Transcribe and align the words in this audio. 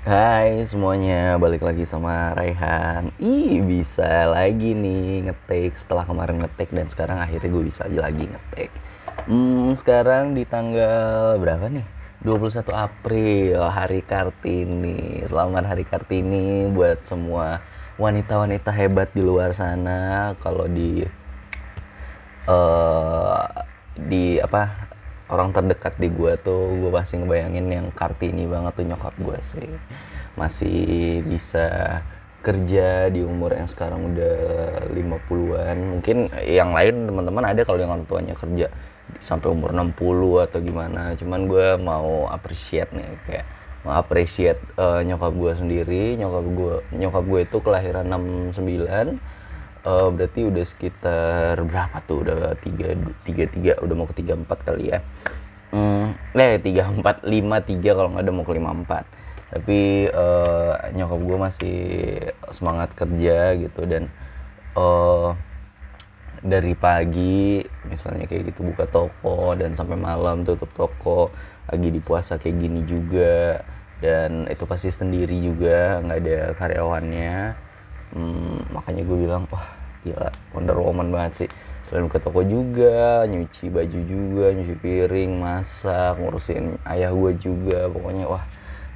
Hai 0.00 0.64
semuanya, 0.64 1.36
balik 1.36 1.60
lagi 1.60 1.84
sama 1.84 2.32
Raihan. 2.32 3.12
Ih 3.20 3.60
bisa 3.60 4.32
lagi 4.32 4.72
nih 4.72 5.28
ngetik. 5.28 5.76
Setelah 5.76 6.08
kemarin 6.08 6.40
ngetik 6.40 6.72
dan 6.72 6.88
sekarang 6.88 7.20
akhirnya 7.20 7.52
gue 7.52 7.64
bisa 7.68 7.84
lagi 7.84 8.24
ngetik. 8.24 8.72
Hmm 9.28 9.76
sekarang 9.76 10.32
di 10.32 10.48
tanggal 10.48 11.36
berapa 11.36 11.68
nih? 11.68 11.84
21 12.24 12.72
April, 12.72 13.60
Hari 13.60 14.00
Kartini. 14.08 15.20
Selamat 15.28 15.68
Hari 15.68 15.84
Kartini 15.84 16.64
buat 16.72 17.04
semua 17.04 17.60
wanita-wanita 18.00 18.72
hebat 18.72 19.12
di 19.12 19.20
luar 19.20 19.52
sana. 19.52 20.32
Kalau 20.40 20.64
di 20.64 21.04
uh, 22.48 23.44
di 24.00 24.40
apa 24.40 24.89
orang 25.30 25.54
terdekat 25.54 25.94
di 25.96 26.10
gue 26.10 26.34
tuh 26.42 26.74
gue 26.76 26.90
pasti 26.90 27.16
ngebayangin 27.22 27.66
yang 27.70 27.86
kartini 27.94 28.44
banget 28.50 28.72
tuh 28.76 28.86
nyokap 28.86 29.14
gue 29.18 29.38
sih. 29.46 29.68
Masih 30.34 30.78
bisa 31.26 31.98
kerja 32.40 33.12
di 33.12 33.20
umur 33.20 33.52
yang 33.52 33.68
sekarang 33.68 34.16
udah 34.16 34.36
50-an 34.96 35.76
mungkin 35.76 36.32
yang 36.40 36.72
lain 36.72 37.04
teman-teman 37.04 37.44
ada 37.44 37.60
kalau 37.68 37.76
yang 37.76 37.92
orang 37.92 38.08
tuanya 38.08 38.32
kerja 38.32 38.72
sampai 39.20 39.52
umur 39.52 39.70
60 39.70 40.46
atau 40.48 40.58
gimana. 40.62 41.14
Cuman 41.14 41.40
gue 41.46 41.66
mau 41.78 42.26
appreciate 42.26 42.90
nih 42.96 43.08
kayak 43.28 43.46
mau 43.84 43.96
appreciate 43.96 44.60
uh, 44.76 45.04
nyokap 45.04 45.32
gue 45.36 45.52
sendiri. 45.54 46.04
Nyokap 46.18 46.44
gue 46.52 46.74
nyokap 46.96 47.24
gue 47.28 47.40
itu 47.46 47.58
kelahiran 47.62 48.06
69 48.08 49.39
uh, 49.84 50.08
berarti 50.12 50.40
udah 50.48 50.64
sekitar 50.64 51.60
berapa 51.64 51.96
tuh? 52.04 52.26
Udah 52.26 52.56
tiga 52.60 52.96
tiga 53.24 53.44
tiga 53.48 53.72
udah 53.80 53.94
mau 53.96 54.08
ke 54.08 54.16
tiga 54.20 54.34
empat 54.36 54.58
kali 54.64 54.92
ya? 54.92 54.98
Hmm, 55.70 56.12
eh 56.34 56.58
tiga 56.58 56.90
empat 56.90 57.22
lima 57.22 57.62
tiga 57.62 57.94
kalau 57.94 58.10
nggak 58.10 58.24
ada 58.26 58.32
mau 58.34 58.44
ke 58.44 58.54
lima 58.56 58.70
empat. 58.74 59.04
Tapi 59.50 60.06
uh, 60.10 60.78
nyokap 60.94 61.20
gue 61.26 61.38
masih 61.38 61.78
semangat 62.54 62.94
kerja 62.94 63.58
gitu 63.58 63.82
dan 63.82 64.06
uh, 64.78 65.34
dari 66.40 66.72
pagi 66.78 67.60
misalnya 67.84 68.24
kayak 68.30 68.54
gitu 68.54 68.72
buka 68.72 68.86
toko 68.88 69.52
dan 69.58 69.74
sampai 69.74 69.98
malam 69.98 70.46
tutup 70.46 70.70
toko 70.72 71.34
lagi 71.66 71.88
di 71.90 72.00
puasa 72.02 72.38
kayak 72.38 72.56
gini 72.56 72.80
juga. 72.86 73.62
Dan 74.00 74.48
itu 74.48 74.64
pasti 74.64 74.88
sendiri 74.88 75.36
juga 75.44 76.00
nggak 76.00 76.18
ada 76.24 76.38
karyawannya 76.56 77.52
hmm, 78.14 78.74
makanya 78.74 79.02
gue 79.06 79.18
bilang 79.18 79.44
wah 79.50 79.66
gila 80.00 80.32
Wonder 80.56 80.78
Woman 80.80 81.12
banget 81.12 81.32
sih. 81.44 81.50
Selain 81.84 82.08
ke 82.08 82.20
toko 82.20 82.40
juga 82.44 83.24
nyuci 83.28 83.68
baju 83.68 84.00
juga 84.04 84.46
nyuci 84.52 84.74
piring 84.78 85.32
masak 85.40 86.16
ngurusin 86.16 86.80
ayah 86.88 87.12
gue 87.12 87.32
juga 87.36 87.88
pokoknya 87.92 88.24
wah 88.28 88.44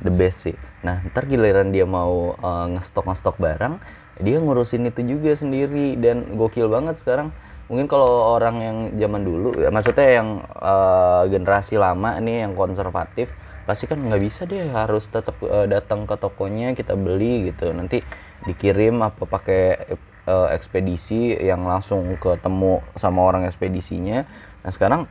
the 0.00 0.12
best 0.12 0.48
sih. 0.48 0.56
Nah 0.84 1.04
ntar 1.10 1.28
giliran 1.28 1.72
dia 1.72 1.84
mau 1.84 2.36
uh, 2.38 2.66
ngestok 2.72 3.08
ngestok 3.08 3.36
barang 3.40 3.80
dia 4.22 4.38
ngurusin 4.38 4.86
itu 4.86 5.02
juga 5.16 5.34
sendiri 5.34 5.98
dan 5.98 6.38
gokil 6.38 6.70
banget 6.70 7.00
sekarang. 7.00 7.34
Mungkin 7.64 7.88
kalau 7.88 8.36
orang 8.36 8.56
yang 8.60 8.76
zaman 9.00 9.24
dulu 9.24 9.56
ya 9.56 9.72
maksudnya 9.72 10.20
yang 10.20 10.44
uh, 10.60 11.24
generasi 11.32 11.80
lama 11.80 12.20
nih 12.20 12.44
yang 12.44 12.52
konservatif 12.52 13.32
pasti 13.64 13.88
kan 13.88 14.00
nggak 14.00 14.22
bisa 14.22 14.44
deh 14.44 14.68
harus 14.70 15.08
tetap 15.08 15.36
uh, 15.44 15.64
datang 15.64 16.04
ke 16.04 16.14
tokonya 16.20 16.76
kita 16.76 16.96
beli 16.96 17.50
gitu. 17.52 17.72
Nanti 17.72 18.04
dikirim 18.44 19.00
apa 19.00 19.24
pakai 19.24 19.96
uh, 20.28 20.48
ekspedisi 20.52 21.36
yang 21.36 21.64
langsung 21.64 22.04
ketemu 22.20 22.84
sama 22.96 23.24
orang 23.24 23.48
ekspedisinya. 23.48 24.24
Nah 24.64 24.70
sekarang 24.72 25.08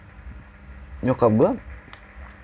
nyokap 1.03 1.31
gue 1.33 1.51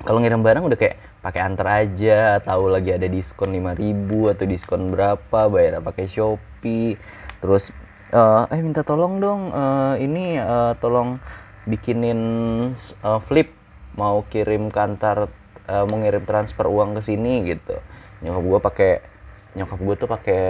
kalau 0.03 0.19
ngirim 0.23 0.39
barang 0.39 0.63
udah 0.63 0.80
kayak 0.80 0.97
pakai 1.19 1.41
antar 1.43 1.67
aja 1.83 2.39
tahu 2.39 2.71
lagi 2.71 2.95
ada 2.95 3.07
diskon 3.11 3.52
5000 3.52 4.31
atau 4.31 4.45
diskon 4.47 4.81
berapa 4.91 5.39
bayar 5.52 5.83
pakai 5.83 6.07
Shopee. 6.07 6.95
Terus 7.43 7.75
uh, 8.15 8.47
eh 8.47 8.61
minta 8.63 8.83
tolong 8.87 9.19
dong 9.19 9.52
uh, 9.52 9.95
ini 9.99 10.39
uh, 10.39 10.75
tolong 10.80 11.19
bikinin 11.67 12.19
uh, 13.03 13.19
flip. 13.19 13.52
Mau 13.99 14.23
kirim 14.31 14.71
ke 14.71 14.80
antar 14.80 15.27
uh, 15.69 15.85
mau 15.85 16.02
ngirim 16.02 16.25
transfer 16.25 16.65
uang 16.65 16.97
ke 16.97 17.02
sini 17.05 17.45
gitu. 17.45 17.77
Nyokap 18.25 18.43
gue 18.43 18.59
pakai 18.59 18.91
nyokap 19.53 19.80
gue 19.80 19.95
tuh 19.95 20.09
pakai 20.09 20.41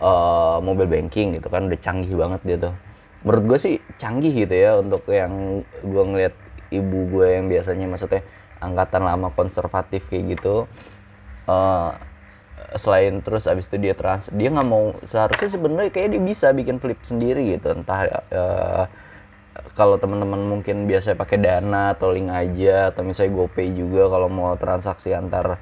uh, 0.00 0.58
mobile 0.64 0.88
banking 0.88 1.36
gitu 1.36 1.52
kan 1.52 1.68
udah 1.68 1.78
canggih 1.78 2.16
banget 2.16 2.40
dia 2.42 2.56
tuh. 2.56 2.74
Menurut 3.22 3.44
gue 3.54 3.58
sih 3.60 3.74
canggih 4.00 4.32
gitu 4.32 4.54
ya 4.56 4.80
untuk 4.80 5.04
yang 5.12 5.62
gue 5.84 6.02
ngeliat 6.02 6.34
ibu 6.72 6.98
gue 7.12 7.26
yang 7.38 7.46
biasanya 7.52 7.86
maksudnya 7.86 8.22
angkatan 8.58 9.04
lama 9.04 9.28
konservatif 9.36 10.08
kayak 10.08 10.40
gitu. 10.40 10.64
Uh, 11.48 11.92
selain 12.76 13.24
terus 13.24 13.48
abis 13.48 13.70
itu 13.70 13.80
dia 13.80 13.94
trans 13.96 14.28
dia 14.34 14.52
nggak 14.52 14.68
mau 14.68 14.92
seharusnya 15.06 15.48
sebenarnya 15.48 15.88
kayak 15.94 16.12
dia 16.12 16.20
bisa 16.20 16.52
bikin 16.52 16.76
flip 16.82 17.00
sendiri 17.06 17.56
gitu. 17.56 17.72
Entah 17.72 18.00
uh, 18.34 18.84
kalau 19.78 19.98
teman-teman 19.98 20.42
mungkin 20.42 20.90
biasa 20.90 21.14
pakai 21.14 21.38
dana 21.38 21.94
atau 21.94 22.10
link 22.10 22.30
aja 22.30 22.90
atau 22.90 23.06
misalnya 23.06 23.34
GoPay 23.38 23.78
juga 23.78 24.10
kalau 24.10 24.26
mau 24.30 24.54
transaksi 24.58 25.14
antar 25.14 25.58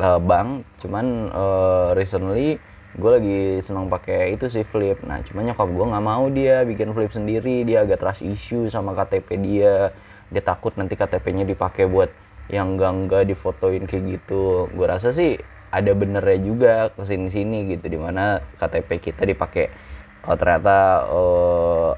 uh, 0.00 0.20
bank. 0.20 0.64
Cuman 0.80 1.28
uh, 1.32 1.92
recently 1.92 2.56
gue 2.90 3.10
lagi 3.10 3.40
senang 3.62 3.86
pakai 3.92 4.34
itu 4.34 4.48
sih 4.48 4.64
flip. 4.64 5.00
Nah 5.04 5.20
cuman 5.24 5.52
nyokap 5.52 5.68
gue 5.68 5.86
nggak 5.92 6.04
mau 6.04 6.24
dia 6.32 6.64
bikin 6.64 6.92
flip 6.96 7.12
sendiri. 7.12 7.64
Dia 7.68 7.84
agak 7.84 8.00
trust 8.00 8.24
issue 8.24 8.68
sama 8.72 8.96
KTP 8.96 9.28
dia. 9.40 9.92
Dia 10.30 10.42
takut 10.44 10.72
nanti 10.78 10.94
KTP-nya 10.94 11.44
dipakai 11.44 11.90
buat 11.90 12.08
yang 12.50 12.74
enggak 12.76 12.92
enggak 12.96 13.22
difotoin 13.28 13.84
kayak 13.84 14.20
gitu. 14.20 14.72
Gue 14.72 14.86
rasa 14.88 15.12
sih 15.12 15.38
ada 15.70 15.92
benernya 15.94 16.38
juga 16.42 16.72
ke 16.90 17.06
sini 17.06 17.30
sini 17.30 17.58
gitu 17.70 17.86
di 17.86 17.98
mana 18.00 18.42
KTP 18.58 19.12
kita 19.12 19.22
dipakai. 19.22 19.70
Oh, 20.28 20.36
ternyata 20.36 21.08
uh, 21.08 21.92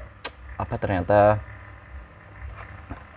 apa 0.59 0.75
ternyata 0.81 1.41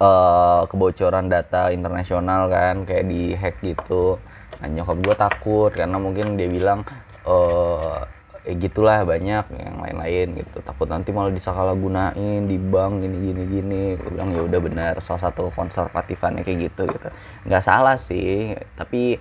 uh, 0.01 0.63
kebocoran 0.71 1.27
data 1.33 1.73
internasional 1.73 2.49
kan 2.53 2.85
kayak 2.89 3.07
di 3.09 3.33
hack 3.37 3.57
gitu. 3.65 4.21
Nah 4.61 4.69
nyokap 4.73 4.99
gue 5.05 5.15
takut 5.17 5.71
karena 5.77 5.97
mungkin 6.01 6.37
dia 6.41 6.49
bilang 6.49 6.85
uh, 7.29 8.05
eh, 8.47 8.57
gitulah 8.57 9.05
banyak 9.05 9.45
yang 9.53 9.77
lain-lain 9.83 10.27
gitu. 10.41 10.59
Takut 10.65 10.89
nanti 10.89 11.11
malah 11.13 11.33
disalahgunain 11.35 12.47
di 12.49 12.57
bank 12.61 13.05
gini 13.05 13.17
gini 13.33 13.43
gini. 13.49 13.83
Gue 14.01 14.11
bilang 14.17 14.31
ya 14.33 14.41
udah 14.45 14.61
benar 14.63 14.95
salah 15.05 15.23
satu 15.29 15.53
konservatifannya 15.53 16.43
kayak 16.47 16.73
gitu 16.73 16.83
gitu. 16.93 17.09
Nggak 17.49 17.65
salah 17.65 17.97
sih 18.01 18.57
tapi 18.79 19.21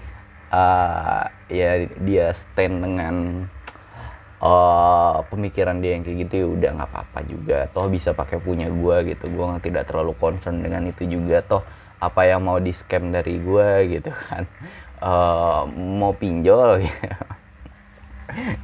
uh, 0.52 1.24
ya 1.52 1.88
dia 2.00 2.32
stand 2.36 2.84
dengan 2.84 3.16
uh, 4.46 5.26
pemikiran 5.28 5.82
dia 5.82 5.98
yang 5.98 6.04
kayak 6.06 6.18
gitu 6.28 6.34
ya 6.38 6.48
udah 6.48 6.70
nggak 6.78 6.90
apa-apa 6.94 7.20
juga. 7.26 7.58
Toh 7.74 7.90
bisa 7.90 8.14
pakai 8.14 8.38
punya 8.38 8.70
gue 8.70 9.16
gitu. 9.16 9.26
Gue 9.34 9.46
tidak 9.66 9.90
terlalu 9.90 10.14
concern 10.22 10.62
dengan 10.62 10.86
itu 10.86 11.10
juga. 11.10 11.42
Toh 11.42 11.66
apa 11.98 12.22
yang 12.30 12.46
mau 12.46 12.62
di 12.62 12.70
scam 12.70 13.10
dari 13.10 13.42
gue 13.42 13.70
gitu 13.98 14.12
kan. 14.14 14.46
Uh, 15.02 15.66
mau 15.74 16.14
pinjol 16.14 16.80
gitu. 16.86 17.18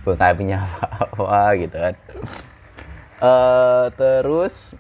gue 0.06 0.14
nggak 0.18 0.36
punya 0.38 0.58
apa-apa 0.64 1.58
gitu 1.58 1.78
kan. 1.78 1.96
Uh, 3.22 3.86
terus 3.94 4.74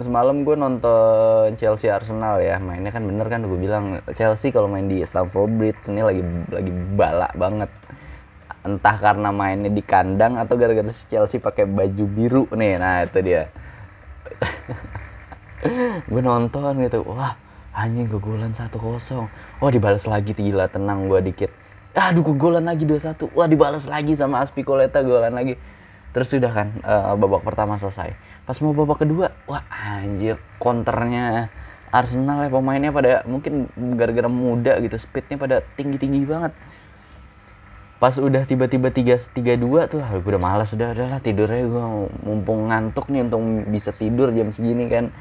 semalam 0.00 0.46
gue 0.46 0.56
nonton 0.56 1.54
Chelsea 1.60 1.92
Arsenal 1.92 2.42
ya. 2.42 2.58
Mainnya 2.58 2.90
kan 2.90 3.06
bener 3.06 3.26
kan 3.30 3.46
gue 3.46 3.58
bilang 3.58 4.02
Chelsea 4.18 4.50
kalau 4.50 4.66
main 4.66 4.90
di 4.90 5.04
Stamford 5.06 5.50
Bridge 5.54 5.86
ini 5.92 6.02
lagi 6.02 6.22
lagi 6.50 6.72
balak 6.98 7.32
banget 7.38 7.70
entah 8.60 8.96
karena 9.00 9.32
mainnya 9.32 9.72
di 9.72 9.80
kandang 9.80 10.36
atau 10.36 10.56
gara-gara 10.60 10.88
si 10.92 11.08
Chelsea 11.08 11.40
pakai 11.40 11.64
baju 11.64 12.04
biru 12.08 12.44
nih. 12.52 12.76
Nah 12.76 13.04
itu 13.08 13.18
dia. 13.24 13.48
Gue 16.10 16.22
nonton 16.24 16.76
gitu. 16.84 17.04
Wah 17.08 17.36
anjing 17.72 18.08
kegolan 18.08 18.52
satu 18.52 18.76
kosong. 18.76 19.28
Wah 19.60 19.70
dibalas 19.72 20.04
lagi. 20.04 20.36
Gila 20.36 20.68
tenang 20.68 21.08
gue 21.08 21.20
dikit. 21.24 21.50
Aduh 21.96 22.22
kegolan 22.22 22.68
lagi 22.68 22.84
dua 22.84 23.00
satu. 23.00 23.32
Wah 23.32 23.48
dibalas 23.48 23.88
lagi 23.88 24.16
sama 24.16 24.44
Aspicoleta 24.44 25.00
golan 25.00 25.36
lagi. 25.36 25.56
Terus 26.10 26.28
sudah 26.32 26.50
kan 26.50 26.68
uh, 26.82 27.14
babak 27.14 27.46
pertama 27.46 27.78
selesai. 27.78 28.12
Pas 28.44 28.56
mau 28.64 28.74
babak 28.74 29.06
kedua 29.06 29.30
wah 29.46 29.62
anjir 29.70 30.40
konternya 30.58 31.48
Arsenal 31.90 32.46
ya 32.46 32.50
pemainnya 32.50 32.94
pada 32.94 33.26
mungkin 33.26 33.66
gara-gara 33.98 34.30
muda 34.30 34.78
gitu 34.78 34.94
speednya 34.94 35.34
pada 35.38 35.62
tinggi-tinggi 35.74 36.22
banget 36.22 36.54
pas 38.00 38.16
udah 38.16 38.48
tiba-tiba 38.48 38.88
tiga 38.88 39.20
tiga 39.20 39.60
dua 39.60 39.84
tuh 39.84 40.00
gue 40.00 40.24
udah 40.24 40.40
malas 40.40 40.72
udah 40.72 40.96
udahlah 40.96 41.20
tidurnya 41.20 41.68
gue 41.68 41.84
mumpung 42.24 42.72
ngantuk 42.72 43.12
nih 43.12 43.28
untuk 43.28 43.44
bisa 43.68 43.92
tidur 43.92 44.32
jam 44.32 44.48
segini 44.48 44.88
kan. 44.88 45.12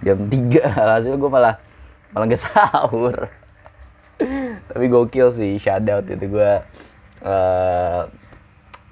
Jam 0.00 0.32
tiga 0.32 0.72
hasil 0.96 1.20
gue 1.20 1.30
malah 1.30 1.60
malah 2.16 2.24
gak 2.32 2.40
sahur. 2.40 3.28
Tapi 4.72 4.84
gokil 4.88 5.36
sih 5.36 5.60
shout 5.60 5.84
out 5.84 6.08
itu 6.08 6.24
gue 6.24 6.50
uh, 7.28 8.08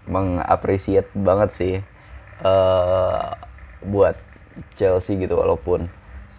mengapresiat 0.04 1.08
banget 1.16 1.50
sih 1.56 1.74
uh, 2.44 3.32
buat 3.80 4.20
Chelsea 4.76 5.16
gitu 5.16 5.40
walaupun 5.40 5.88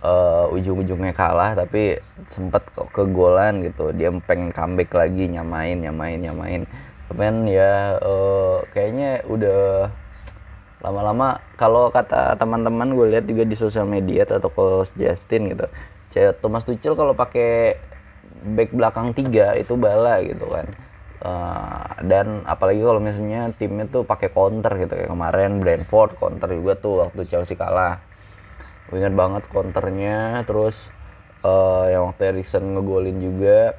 uh, 0.03 0.45
ujung-ujungnya 0.51 1.15
kalah 1.15 1.55
tapi 1.55 1.97
sempet 2.27 2.67
kok 2.75 2.91
kegolan 2.91 3.63
gitu. 3.63 3.95
Dia 3.95 4.11
pengen 4.27 4.51
comeback 4.51 4.91
lagi 4.93 5.31
nyamain 5.31 5.79
nyamain 5.79 6.19
nyamain. 6.19 6.61
Cuman 7.09 7.47
ya 7.47 7.97
uh, 8.03 8.61
kayaknya 8.75 9.23
udah 9.25 9.89
lama-lama 10.83 11.39
kalau 11.55 11.87
kata 11.87 12.35
teman-teman 12.35 12.91
gue 12.91 13.07
lihat 13.15 13.23
juga 13.23 13.47
di 13.47 13.55
sosial 13.55 13.87
media 13.87 14.27
atau 14.27 14.51
coach 14.51 14.91
Justin 14.99 15.55
gitu 15.55 15.63
Thomas 16.43 16.67
Tuchel 16.67 16.93
kalau 16.93 17.17
pakai 17.17 17.79
back 18.53 18.75
belakang 18.75 19.15
tiga 19.17 19.57
itu 19.57 19.73
bala 19.79 20.21
gitu 20.21 20.45
kan. 20.45 20.67
Uh, 21.23 21.87
dan 22.03 22.43
apalagi 22.43 22.83
kalau 22.83 22.99
misalnya 22.99 23.47
timnya 23.55 23.87
tuh 23.87 24.03
pakai 24.03 24.27
counter 24.27 24.75
gitu 24.75 24.91
kayak 24.91 25.07
kemarin 25.07 25.63
Brentford 25.63 26.19
counter 26.19 26.51
juga 26.51 26.75
tuh 26.75 27.07
waktu 27.07 27.23
Chelsea 27.31 27.55
kalah 27.55 28.03
gue 28.93 29.01
ingat 29.01 29.17
banget 29.17 29.43
counternya 29.49 30.45
terus 30.45 30.93
uh, 31.41 31.89
yang 31.89 32.13
waktu 32.13 32.29
Erikson 32.29 32.77
ngegolin 32.77 33.17
juga 33.17 33.73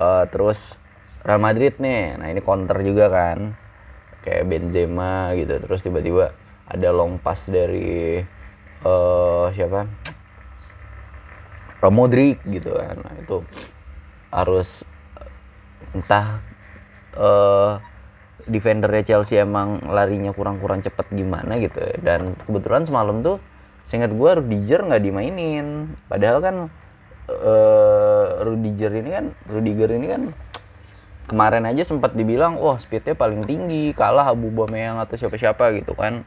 uh, 0.00 0.24
terus 0.24 0.72
Real 1.20 1.36
Madrid 1.36 1.76
nih. 1.76 2.16
Nah 2.16 2.32
ini 2.32 2.40
counter 2.40 2.80
juga 2.80 3.12
kan 3.12 3.52
kayak 4.24 4.48
Benzema 4.48 5.36
gitu. 5.36 5.60
Terus 5.60 5.84
tiba-tiba 5.84 6.32
ada 6.64 6.88
long 6.96 7.20
pass 7.20 7.44
dari 7.52 8.24
uh, 8.88 9.52
siapa? 9.52 9.84
Modric 11.92 12.40
gitu 12.48 12.72
kan. 12.72 13.04
Nah, 13.04 13.14
itu 13.20 13.44
harus 14.32 14.80
entah 15.92 16.40
uh, 17.20 17.76
defendernya 18.48 19.04
Chelsea 19.04 19.36
emang 19.36 19.84
larinya 19.92 20.32
kurang-kurang 20.32 20.80
cepet 20.80 21.04
gimana 21.12 21.60
gitu 21.60 21.84
dan 22.00 22.32
kebetulan 22.48 22.88
semalam 22.88 23.20
tuh 23.20 23.36
seingat 23.84 24.14
gue 24.14 24.30
Rudiger 24.38 24.86
nggak 24.86 25.02
dimainin 25.02 25.92
padahal 26.06 26.38
kan 26.40 26.56
uh, 27.28 28.26
Rudiger 28.46 28.92
ini 28.94 29.10
kan 29.10 29.26
Rudiger 29.50 29.90
ini 29.92 30.06
kan 30.08 30.22
kemarin 31.30 31.64
aja 31.68 31.86
sempat 31.86 32.14
dibilang 32.18 32.58
wah 32.58 32.76
speednya 32.78 33.14
paling 33.14 33.46
tinggi 33.46 33.94
kalah 33.94 34.30
Abu 34.30 34.50
Bameyang 34.50 34.98
atau 35.02 35.14
siapa-siapa 35.18 35.74
gitu 35.78 35.94
kan 35.94 36.26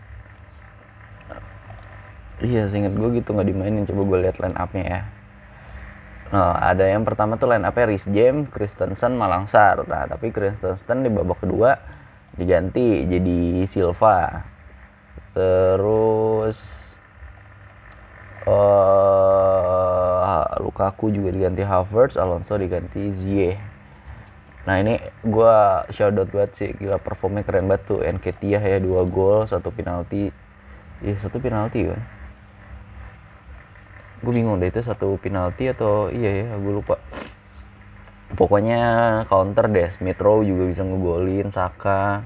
iya 2.43 2.67
seinget 2.67 2.95
gue 2.95 3.09
gitu 3.19 3.31
nggak 3.31 3.47
dimainin 3.47 3.87
coba 3.87 4.01
gue 4.03 4.17
lihat 4.27 4.37
line 4.43 4.57
upnya 4.59 4.85
ya 4.85 5.01
Nah, 6.25 6.57
ada 6.57 6.89
yang 6.89 7.05
pertama 7.05 7.37
tuh 7.37 7.53
line 7.53 7.61
up-nya 7.63 7.85
Rhys 7.85 8.09
James, 8.09 8.49
Christensen, 8.49 9.13
Malangsar. 9.13 9.85
Nah, 9.85 10.09
tapi 10.09 10.33
Christensen 10.33 11.05
di 11.05 11.09
babak 11.13 11.45
kedua 11.45 11.77
diganti 12.33 13.05
jadi 13.05 13.63
Silva. 13.69 14.41
Terus 15.37 16.84
uh, 18.47 20.41
Lukaku 20.61 21.11
juga 21.13 21.29
diganti 21.33 21.61
Havertz, 21.61 22.17
Alonso 22.17 22.57
diganti 22.57 23.11
Ziyech. 23.13 23.59
Nah 24.65 24.81
ini 24.81 24.97
gue 25.21 25.55
shout 25.93 26.17
out 26.17 26.29
buat 26.33 26.49
sih 26.57 26.73
gila 26.73 26.97
performnya 26.97 27.45
keren 27.45 27.69
banget 27.69 27.85
tuh. 27.85 28.01
Enketia 28.01 28.57
ya 28.57 28.79
dua 28.81 29.05
gol 29.05 29.45
satu 29.45 29.69
penalti. 29.69 30.33
Iya 31.05 31.15
satu 31.21 31.37
penalti 31.43 31.85
kan 31.85 32.01
gue 34.25 34.33
bingung 34.33 34.57
deh 34.57 34.73
itu 34.73 34.81
satu 34.81 35.21
penalti 35.21 35.69
atau 35.69 36.09
iya 36.09 36.49
ya 36.49 36.57
gue 36.57 36.73
lupa. 36.81 36.97
Pokoknya 38.33 38.81
counter 39.29 39.69
deh 39.69 39.87
Smith 39.93 40.17
Rowe 40.17 40.41
juga 40.41 40.65
bisa 40.65 40.81
ngegolin 40.81 41.53
Saka 41.53 42.25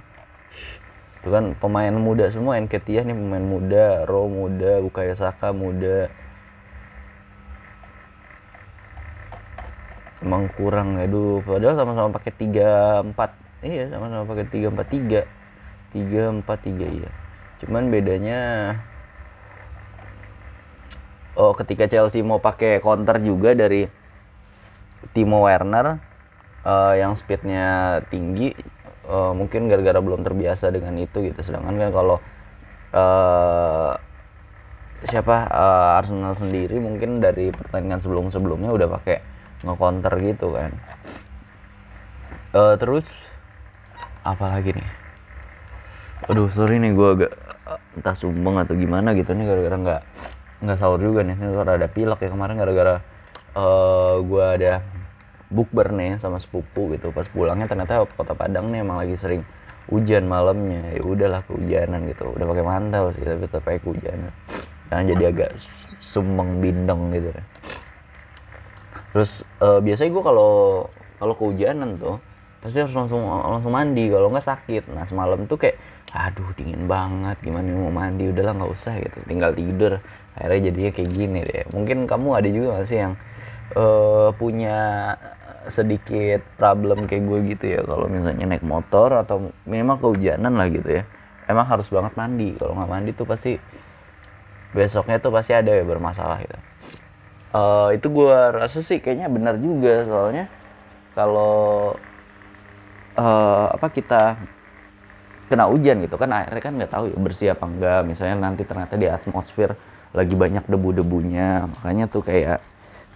itu 1.19 1.29
kan 1.35 1.51
pemain 1.59 1.91
muda 1.91 2.31
semua 2.31 2.55
Enketia 2.55 3.03
nih 3.03 3.11
pemain 3.11 3.43
muda 3.43 4.07
Rowe 4.07 4.31
muda 4.31 4.79
Bukayo 4.79 5.13
Saka 5.19 5.51
muda. 5.51 6.07
Emang 10.23 10.47
kurang 10.51 10.99
ya 10.99 11.07
dulu 11.07 11.43
padahal 11.43 11.75
sama-sama 11.79 12.09
pakai 12.15 12.31
tiga 12.35 12.99
empat 13.03 13.35
iya 13.63 13.87
sama-sama 13.87 14.23
pakai 14.27 14.45
tiga 14.47 14.67
empat 14.71 14.87
tiga 14.91 15.21
tiga 15.91 16.21
empat 16.31 16.59
tiga 16.63 16.85
iya. 16.87 17.09
Cuman 17.59 17.91
bedanya 17.91 18.39
oh 21.35 21.51
ketika 21.55 21.87
Chelsea 21.87 22.23
mau 22.23 22.39
pakai 22.39 22.79
counter 22.79 23.19
juga 23.23 23.55
dari 23.55 23.87
Timo 25.15 25.47
Werner 25.47 25.99
uh, 26.67 26.93
yang 26.95 27.15
speednya 27.15 27.99
tinggi 28.11 28.55
uh, 29.09 29.33
mungkin 29.33 29.65
gara-gara 29.65 29.97
belum 29.97 30.21
terbiasa 30.21 30.69
dengan 30.69 30.93
itu 31.01 31.25
gitu. 31.25 31.41
Sedangkan 31.41 31.75
kan 31.75 31.89
kalau 31.89 32.17
uh, 32.93 33.97
siapa 35.03 35.49
uh, 35.49 35.97
Arsenal 35.97 36.37
sendiri 36.37 36.77
mungkin 36.77 37.19
dari 37.19 37.49
pertandingan 37.49 37.99
sebelum-sebelumnya 37.99 38.69
udah 38.69 38.87
pakai 39.01 39.17
nge-counter 39.65 40.13
gitu 40.21 40.53
kan. 40.53 40.71
Uh, 42.53 42.77
terus 42.77 43.27
apa 44.23 44.45
lagi 44.47 44.77
nih? 44.77 44.89
Aduh 46.29 46.51
sorry 46.53 46.77
nih 46.77 46.93
gue 46.93 47.09
agak 47.17 47.33
entah 47.97 48.15
sumbang 48.17 48.61
atau 48.61 48.75
gimana 48.77 49.15
gitu 49.17 49.33
nih 49.33 49.45
gara-gara 49.49 49.77
nggak 49.77 50.01
nggak 50.67 50.77
sahur 50.77 50.99
juga 50.99 51.25
nih. 51.25 51.35
Ini 51.37 51.57
ada 51.57 51.87
pilek 51.89 52.19
ya 52.21 52.29
kemarin 52.29 52.59
gara-gara 52.59 52.99
uh, 53.55 54.19
gue 54.19 54.45
ada 54.45 54.83
bukber 55.49 55.93
nih 55.93 56.21
sama 56.21 56.37
sepupu 56.41 56.93
gitu. 56.95 57.09
Pas 57.13 57.25
pulangnya 57.29 57.65
ternyata 57.69 58.05
kota 58.05 58.33
Padang 58.37 58.69
nih 58.73 58.85
emang 58.85 59.01
lagi 59.01 59.17
sering 59.17 59.41
hujan 59.89 60.29
malamnya. 60.29 60.93
Ya 60.93 61.01
udahlah 61.01 61.41
kehujanan 61.45 62.09
gitu. 62.09 62.31
Udah 62.33 62.45
pakai 62.45 62.65
mantel 62.65 63.03
sih 63.17 63.23
tapi 63.25 63.39
tetap 63.45 63.63
kayak 63.65 63.81
kehujanan. 63.83 64.33
Karena 64.89 65.03
jadi 65.05 65.23
agak 65.29 65.49
sumeng 66.01 66.57
bindeng 66.57 67.13
gitu 67.13 67.29
ya 67.29 67.43
terus 69.09 69.41
uh, 69.61 69.81
biasanya 69.81 70.09
gue 70.13 70.23
kalau 70.23 70.51
kalau 71.17 71.33
kehujanan 71.35 71.97
tuh 71.97 72.21
pasti 72.59 72.83
harus 72.83 72.95
langsung 72.95 73.23
langsung 73.23 73.71
mandi. 73.71 74.11
Kalau 74.11 74.27
nggak 74.31 74.45
sakit. 74.45 74.83
Nah 74.91 75.03
semalam 75.07 75.47
tuh 75.47 75.59
kayak 75.59 75.79
aduh 76.11 76.51
dingin 76.55 76.85
banget. 76.87 77.39
Gimana 77.43 77.67
mau 77.75 77.91
mandi? 77.91 78.27
Udahlah 78.29 78.55
nggak 78.55 78.71
usah 78.71 78.99
gitu. 78.99 79.19
Tinggal 79.27 79.51
tidur. 79.55 79.99
Akhirnya 80.35 80.71
jadinya 80.71 80.91
kayak 80.95 81.09
gini 81.11 81.39
deh. 81.43 81.65
Mungkin 81.75 82.07
kamu 82.07 82.27
ada 82.35 82.49
juga 82.51 82.83
sih 82.87 82.99
yang 82.99 83.13
uh, 83.75 84.29
punya 84.37 84.77
sedikit 85.69 86.41
problem 86.57 87.05
kayak 87.05 87.23
gue 87.25 87.39
gitu 87.53 87.65
ya. 87.77 87.81
Kalau 87.85 88.09
misalnya 88.09 88.45
naik 88.55 88.65
motor 88.65 89.13
atau 89.13 89.53
memang 89.69 90.01
kehujanan 90.01 90.55
lah 90.57 90.67
gitu 90.71 91.01
ya. 91.01 91.03
Emang 91.49 91.65
harus 91.65 91.89
banget 91.89 92.13
mandi. 92.17 92.55
Kalau 92.57 92.73
nggak 92.77 92.89
mandi 92.89 93.11
tuh 93.13 93.27
pasti 93.29 93.57
besoknya 94.73 95.17
tuh 95.17 95.33
pasti 95.33 95.57
ada 95.57 95.73
ya 95.73 95.83
bermasalah 95.85 96.37
gitu. 96.45 96.57
Uh, 97.49 97.89
itu 97.97 98.07
gue 98.13 98.37
rasa 98.53 98.79
sih 98.85 99.01
kayaknya 99.01 99.27
benar 99.29 99.57
juga. 99.57 100.05
Soalnya 100.05 100.45
kalau 101.17 101.97
uh, 103.17 103.67
apa 103.73 103.87
kita 103.89 104.37
kena 105.49 105.65
hujan 105.65 106.05
gitu 106.05 106.13
kan 106.21 106.29
airnya 106.29 106.61
kan 106.61 106.77
nggak 106.77 106.93
tahu 106.93 107.09
ya 107.09 107.17
bersih 107.17 107.47
apa 107.57 107.65
enggak 107.65 108.05
misalnya 108.05 108.37
nanti 108.37 108.61
ternyata 108.69 108.93
di 109.01 109.09
atmosfer 109.09 109.73
lagi 110.13 110.37
banyak 110.37 110.69
debu-debunya. 110.69 111.65
Makanya 111.65 112.05
tuh 112.05 112.21
kayak 112.21 112.68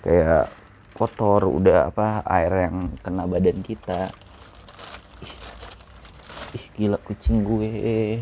kayak 0.03 0.51
kotor 0.93 1.47
udah 1.49 1.89
apa 1.89 2.21
air 2.27 2.69
yang 2.69 2.93
kena 3.01 3.25
badan 3.25 3.63
kita 3.65 4.13
ih, 5.25 5.35
ih 6.59 6.65
gila 6.77 6.99
kucing 7.01 7.41
gue 7.41 8.19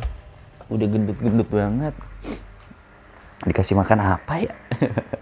udah 0.72 0.88
gendut-gendut 0.88 1.50
banget 1.52 1.96
dikasih 3.44 3.76
makan 3.76 4.00
apa 4.00 4.34
ya 4.40 4.54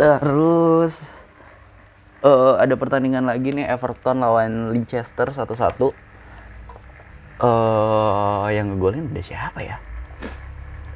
Terus 0.00 0.96
uh, 2.24 2.56
ada 2.56 2.72
pertandingan 2.72 3.28
lagi 3.28 3.52
nih 3.52 3.68
Everton 3.68 4.24
lawan 4.24 4.72
Leicester 4.72 5.28
satu-satu. 5.28 5.92
Uh, 7.40 8.48
yang 8.48 8.72
ngegolin 8.72 9.12
ada 9.12 9.20
siapa 9.20 9.60
ya? 9.60 9.76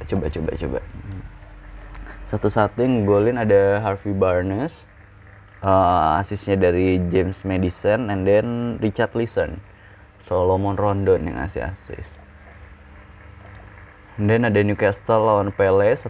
Coba 0.09 0.25
coba 0.29 0.57
coba. 0.57 0.79
Satu-satu 2.25 2.81
yang 2.81 3.05
ngegolin 3.05 3.37
ada 3.37 3.77
Harvey 3.85 4.09
Barnes. 4.09 4.89
Uh, 5.61 6.17
asisnya 6.17 6.57
dari 6.57 7.01
James 7.13 7.45
Madison 7.45 8.09
and 8.09 8.25
then 8.25 8.77
Richard 8.81 9.13
Leeson. 9.13 9.61
Solomon 10.25 10.73
Rondon 10.73 11.29
yang 11.29 11.37
ngasih 11.37 11.69
asis. 11.69 12.07
Dan 14.17 14.41
ada 14.41 14.57
Newcastle 14.65 15.21
lawan 15.21 15.53
Pele 15.53 15.93
1-0. 15.93 16.09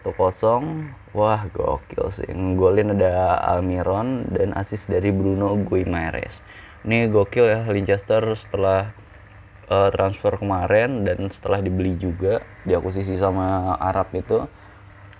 Wah, 1.12 1.42
gokil 1.52 2.06
sih. 2.16 2.32
Golin 2.56 2.96
ada 2.96 3.36
Almiron 3.52 4.32
dan 4.32 4.56
asis 4.56 4.88
dari 4.88 5.12
Bruno 5.12 5.60
Guimaraes. 5.68 6.40
Ini 6.88 7.12
gokil 7.12 7.44
ya 7.44 7.60
Leicester 7.68 8.24
setelah 8.40 8.96
uh, 9.68 9.92
transfer 9.92 10.38
kemarin 10.40 11.04
dan 11.04 11.28
setelah 11.28 11.60
dibeli 11.60 11.98
juga 12.00 12.40
diakuisisi 12.64 13.20
sama 13.20 13.76
Arab 13.84 14.14
itu 14.16 14.48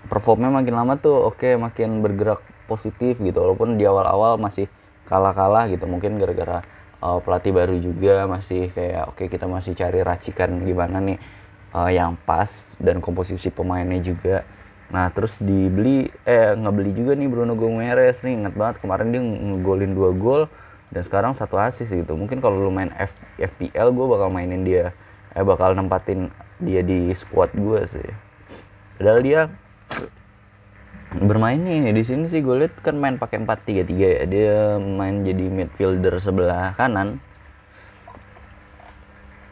performnya 0.06 0.50
makin 0.50 0.74
lama 0.74 0.94
tuh 0.98 1.30
oke 1.30 1.42
okay, 1.42 1.54
makin 1.58 2.00
bergerak 2.00 2.42
positif 2.70 3.18
gitu. 3.20 3.38
Walaupun 3.38 3.78
di 3.78 3.84
awal-awal 3.86 4.40
masih 4.40 4.66
kalah-kalah 5.06 5.70
gitu. 5.70 5.86
Mungkin 5.86 6.18
gara-gara 6.18 6.62
uh, 7.02 7.18
pelatih 7.22 7.52
baru 7.54 7.76
juga 7.78 8.26
masih 8.26 8.70
kayak 8.74 9.12
oke 9.12 9.22
okay, 9.22 9.26
kita 9.30 9.46
masih 9.46 9.72
cari 9.78 10.00
racikan 10.02 10.62
gimana 10.66 10.98
nih 10.98 11.18
uh, 11.74 11.90
yang 11.90 12.18
pas 12.26 12.74
dan 12.80 12.98
komposisi 12.98 13.52
pemainnya 13.52 14.00
juga. 14.02 14.42
Nah 14.90 15.10
terus 15.10 15.38
dibeli 15.42 16.06
eh 16.22 16.54
ngebeli 16.54 16.94
juga 16.94 17.12
nih 17.18 17.28
Bruno 17.30 17.54
Gomes 17.58 18.18
nih. 18.22 18.34
Ingat 18.42 18.54
banget 18.54 18.76
kemarin 18.82 19.08
dia 19.12 19.22
ngegolin 19.22 19.92
dua 19.92 20.10
gol 20.14 20.42
dan 20.90 21.02
sekarang 21.02 21.32
satu 21.34 21.58
asis 21.58 21.90
gitu. 21.90 22.14
Mungkin 22.14 22.38
kalau 22.38 22.62
lu 22.62 22.70
main 22.70 22.94
F, 22.94 23.10
FPL 23.38 23.90
gue 23.90 24.06
bakal 24.06 24.28
mainin 24.30 24.62
dia. 24.62 24.94
Eh 25.34 25.44
bakal 25.44 25.74
nempatin 25.76 26.30
dia 26.62 26.80
di 26.80 27.10
squad 27.12 27.52
gue 27.52 27.84
sih. 27.90 28.10
Padahal 28.96 29.20
dia 29.20 29.40
bermain 31.16 31.56
nih 31.56 31.94
di 31.96 32.02
sini 32.04 32.28
sih 32.28 32.44
gue 32.44 32.66
liat 32.66 32.82
kan 32.84 32.98
main 32.98 33.16
pakai 33.16 33.40
4-3-3 33.42 33.96
ya. 33.96 34.22
Dia 34.28 34.56
main 34.80 35.24
jadi 35.24 35.48
midfielder 35.48 36.20
sebelah 36.20 36.76
kanan. 36.76 37.22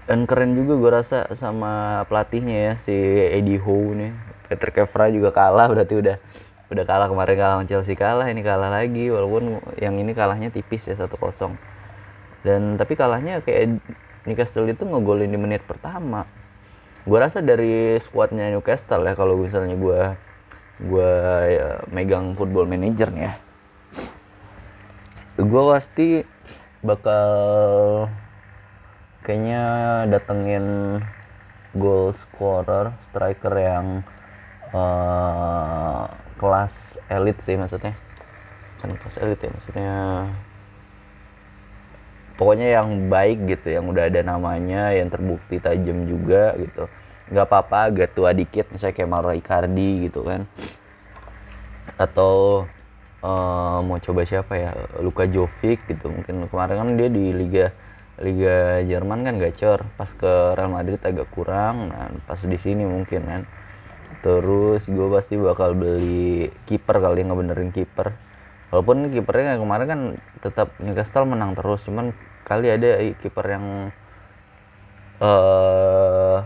Dan 0.05 0.29
keren 0.29 0.53
juga 0.53 0.77
gue 0.77 0.91
rasa 0.93 1.19
sama 1.33 2.05
pelatihnya 2.11 2.57
ya 2.61 2.73
si 2.77 2.93
Eddie 3.33 3.61
Howe 3.61 3.97
nih. 3.97 4.13
Peter 4.45 4.71
Kevra 4.71 5.09
juga 5.09 5.33
kalah 5.33 5.73
berarti 5.73 5.97
udah 5.97 6.17
udah 6.69 6.85
kalah 6.85 7.09
kemarin 7.09 7.37
kalah 7.41 7.55
sama 7.61 7.67
Chelsea 7.67 7.97
kalah. 7.97 8.29
Ini 8.29 8.43
kalah 8.45 8.69
lagi 8.69 9.09
walaupun 9.09 9.65
yang 9.81 9.97
ini 9.97 10.13
kalahnya 10.13 10.53
tipis 10.53 10.85
ya 10.85 10.99
1-0 11.01 11.17
dan 12.45 12.77
tapi 12.77 12.93
kalahnya 12.95 13.41
kayak 13.41 13.81
Newcastle 14.29 14.69
itu 14.69 14.85
ngegolin 14.85 15.33
di 15.33 15.41
menit 15.41 15.65
pertama 15.65 16.29
gue 17.05 17.19
rasa 17.21 17.45
dari 17.45 18.01
squadnya 18.01 18.49
Newcastle 18.49 19.05
ya 19.05 19.13
kalau 19.13 19.37
misalnya 19.37 19.77
gue 19.77 20.01
gue 20.89 21.13
ya, 21.55 21.69
megang 21.93 22.35
football 22.35 22.67
manager 22.67 23.13
nih 23.13 23.29
ya. 23.29 23.35
Gue 25.39 25.63
pasti 25.71 26.09
bakal 26.81 27.29
kayaknya 29.23 29.63
datengin 30.09 30.99
goal 31.77 32.15
scorer 32.17 32.95
striker 33.11 33.55
yang 33.55 33.87
uh, 34.73 36.09
kelas 36.41 36.97
elit 37.13 37.39
sih 37.45 37.55
maksudnya. 37.61 37.95
Kan 38.81 38.97
kelas 38.97 39.21
elit 39.21 39.39
ya 39.45 39.51
maksudnya 39.53 39.93
pokoknya 42.35 42.81
yang 42.81 43.07
baik 43.07 43.47
gitu 43.47 43.79
yang 43.79 43.87
udah 43.91 44.11
ada 44.11 44.21
namanya 44.27 44.91
yang 44.91 45.09
terbukti 45.11 45.63
tajam 45.63 46.07
juga 46.07 46.55
gitu. 46.59 46.91
Nggak 47.31 47.47
apa-apa 47.49 47.79
agak 47.91 48.09
tua 48.13 48.35
dikit 48.35 48.69
misalnya 48.75 48.95
kayak 48.99 49.11
Mauro 49.11 49.33
Icardi 49.33 50.11
gitu 50.11 50.27
kan. 50.27 50.45
Atau 51.97 52.67
uh, 53.23 53.79
mau 53.81 53.99
coba 54.03 54.27
siapa 54.27 54.53
ya? 54.59 54.71
Luka 55.01 55.25
Jovic 55.31 55.87
gitu 55.87 56.11
mungkin. 56.11 56.47
Kemarin 56.51 56.77
kan 56.77 56.89
dia 56.99 57.09
di 57.09 57.31
Liga 57.33 57.71
Liga 58.23 58.79
Jerman 58.87 59.27
kan 59.27 59.35
gacor 59.43 59.83
pas 59.99 60.07
ke 60.07 60.55
Real 60.55 60.71
Madrid 60.71 61.03
agak 61.03 61.27
kurang 61.35 61.91
nah 61.91 62.15
pas 62.31 62.39
di 62.39 62.59
sini 62.59 62.87
mungkin 62.87 63.27
kan. 63.27 63.43
Terus 64.25 64.89
gue 64.89 65.09
pasti 65.13 65.37
bakal 65.37 65.77
beli 65.77 66.49
kiper 66.65 66.97
kali 66.97 67.29
ngebenerin 67.29 67.75
kiper 67.75 68.24
walaupun 68.75 69.07
kipernya 69.07 69.55
kemarin 69.55 69.87
kan 69.87 70.01
tetap 70.43 70.75
Newcastle 70.83 71.31
menang 71.31 71.55
terus 71.55 71.87
cuman 71.87 72.11
kali 72.43 72.75
ada 72.75 72.99
kiper 73.23 73.47
yang 73.47 73.95
uh, 75.23 76.43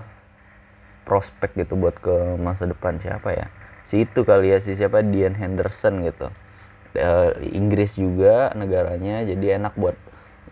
prospek 1.09 1.57
gitu 1.57 1.73
buat 1.81 1.97
ke 1.97 2.37
masa 2.37 2.69
depan 2.69 3.01
siapa 3.01 3.33
ya? 3.33 3.49
Si 3.89 4.05
itu 4.05 4.29
kali 4.29 4.53
ya 4.53 4.61
si 4.61 4.77
siapa? 4.77 5.01
Dian 5.01 5.33
Henderson 5.33 6.05
gitu. 6.05 6.29
Uh, 6.93 7.33
Inggris 7.57 7.97
juga 7.97 8.53
negaranya 8.53 9.25
jadi 9.25 9.57
enak 9.57 9.73
buat 9.81 9.97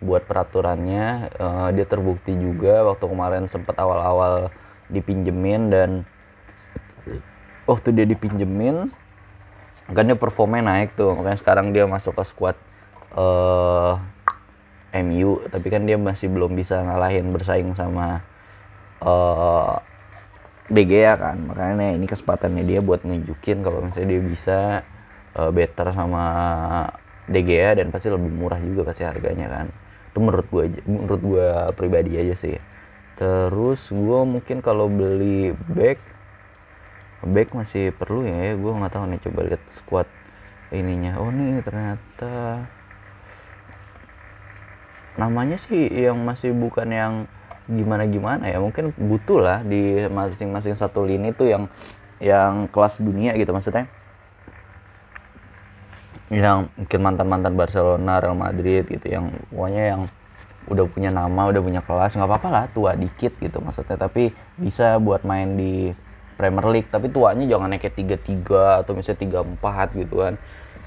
buat 0.01 0.25
peraturannya. 0.25 1.29
Uh, 1.37 1.69
dia 1.77 1.85
terbukti 1.85 2.33
juga 2.33 2.89
waktu 2.89 3.05
kemarin 3.05 3.45
sempat 3.45 3.77
awal-awal 3.77 4.49
dipinjemin 4.89 5.69
dan 5.69 5.89
waktu 7.69 7.93
dia 7.93 8.09
dipinjemin 8.09 8.89
kan 9.95 10.03
dia 10.03 10.19
performnya 10.19 10.63
naik 10.67 10.99
tuh 10.99 11.15
makanya 11.15 11.39
sekarang 11.39 11.71
dia 11.71 11.87
masuk 11.87 12.15
ke 12.17 12.23
squad 12.27 12.57
uh, 13.15 13.95
eh, 14.91 15.03
MU 15.03 15.39
tapi 15.47 15.67
kan 15.71 15.87
dia 15.87 15.95
masih 15.95 16.27
belum 16.27 16.55
bisa 16.55 16.79
ngalahin 16.83 17.31
bersaing 17.31 17.71
sama 17.75 18.19
uh, 19.03 19.75
eh, 19.79 19.87
BG 20.67 20.91
ya 21.07 21.15
kan. 21.15 21.37
Makanya 21.47 21.95
ini 21.95 22.05
kesempatannya 22.05 22.63
dia 22.67 22.79
buat 22.83 23.07
nunjukin 23.07 23.63
kalau 23.63 23.79
misalnya 23.83 24.09
dia 24.17 24.21
bisa 24.21 24.57
uh, 25.39 25.51
better 25.51 25.95
sama 25.95 26.23
DGA 27.27 27.79
dan 27.83 27.91
pasti 27.91 28.07
lebih 28.11 28.31
murah 28.31 28.59
juga 28.59 28.87
pasti 28.87 29.07
harganya 29.07 29.47
kan. 29.47 29.67
Itu 30.11 30.19
menurut 30.19 30.47
gue 30.51 30.63
menurut 30.83 31.21
gue 31.23 31.47
pribadi 31.75 32.19
aja 32.19 32.35
sih. 32.35 32.57
Terus 33.15 33.89
gue 33.89 34.19
mungkin 34.27 34.59
kalau 34.59 34.91
beli 34.91 35.55
back 35.71 35.99
back 37.25 37.57
masih 37.57 37.89
perlu 37.95 38.27
ya, 38.27 38.51
ya. 38.51 38.53
Gue 38.59 38.71
nggak 38.75 38.93
tahu 38.93 39.05
nih 39.09 39.19
coba 39.25 39.39
lihat 39.49 39.63
squad 39.71 40.07
ininya. 40.69 41.17
Oh 41.17 41.31
nih 41.33 41.63
ternyata 41.63 42.65
namanya 45.17 45.57
sih 45.57 45.89
yang 45.89 46.21
masih 46.21 46.53
bukan 46.53 46.87
yang 46.93 47.13
gimana 47.65 48.05
gimana 48.05 48.45
ya. 48.47 48.61
Mungkin 48.61 48.93
butuh 48.95 49.39
lah 49.41 49.57
di 49.65 50.05
masing-masing 50.07 50.77
satu 50.77 51.03
lini 51.03 51.33
tuh 51.33 51.49
yang 51.49 51.63
yang 52.21 52.69
kelas 52.69 53.01
dunia 53.01 53.33
gitu 53.33 53.49
maksudnya. 53.53 53.89
Yang 56.27 56.67
mungkin 56.75 56.99
mantan-mantan 57.01 57.53
Barcelona, 57.55 58.19
Real 58.19 58.35
Madrid 58.35 58.83
gitu 58.85 59.07
yang 59.07 59.31
pokoknya 59.47 59.83
yang 59.95 60.01
udah 60.67 60.83
punya 60.91 61.09
nama, 61.15 61.47
udah 61.47 61.61
punya 61.63 61.79
kelas 61.79 62.19
nggak 62.19 62.27
apa-apa 62.27 62.49
lah 62.51 62.65
tua 62.75 62.93
dikit 62.93 63.39
gitu 63.39 63.63
maksudnya. 63.63 63.95
Tapi 63.95 64.35
bisa 64.59 64.99
buat 64.99 65.23
main 65.23 65.55
di 65.55 65.95
Premier 66.37 66.67
League 66.69 66.89
tapi 66.93 67.09
tuanya 67.09 67.49
jangan 67.49 67.73
naik 67.73 67.89
tiga 67.97 68.15
tiga 68.15 68.85
atau 68.85 68.93
misalnya 68.93 69.19
tiga 69.19 69.39
empat 69.41 69.97
gitu 69.97 70.21
kan. 70.21 70.37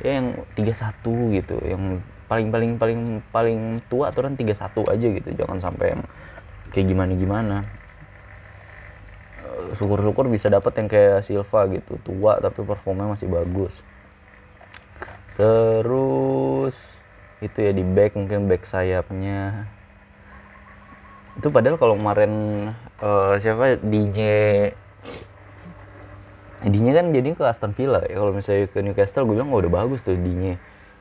Ya 0.00 0.22
yang 0.22 0.46
tiga 0.56 0.72
satu 0.72 1.34
gitu 1.34 1.60
yang 1.66 2.00
paling 2.30 2.48
paling 2.54 2.78
paling 2.78 3.00
paling 3.34 3.58
tua 3.90 4.14
aturan 4.14 4.38
tiga 4.38 4.54
satu 4.54 4.86
aja 4.86 5.02
gitu 5.02 5.34
jangan 5.34 5.58
sampai 5.58 5.98
yang 5.98 6.02
kayak 6.70 6.86
gimana 6.86 7.12
gimana 7.18 7.56
eh, 9.42 9.74
syukur-syukur 9.74 10.30
bisa 10.30 10.46
dapat 10.46 10.72
yang 10.78 10.88
kayak 10.88 11.26
Silva 11.26 11.66
gitu 11.74 11.98
tua 12.06 12.38
tapi 12.38 12.62
performanya 12.62 13.18
masih 13.18 13.26
bagus. 13.26 13.82
Terus 15.34 16.76
itu 17.40 17.58
ya 17.58 17.72
di 17.72 17.82
back 17.82 18.12
mungkin 18.14 18.46
back 18.46 18.68
sayapnya. 18.68 19.66
Itu 21.40 21.48
padahal 21.48 21.80
kalau 21.80 21.96
kemarin 21.96 22.32
uh, 23.00 23.34
siapa 23.40 23.80
DJ 23.80 24.18
Dinya 26.60 26.92
kan 26.92 27.16
jadi 27.16 27.32
ke 27.32 27.44
Aston 27.48 27.72
Villa 27.72 28.04
ya. 28.04 28.20
Kalau 28.20 28.32
misalnya 28.36 28.68
ke 28.68 28.78
Newcastle 28.84 29.24
gue 29.24 29.34
bilang 29.40 29.48
oh 29.52 29.60
udah 29.60 29.72
bagus 29.72 30.04
tuh 30.04 30.16
Dinya. 30.16 30.56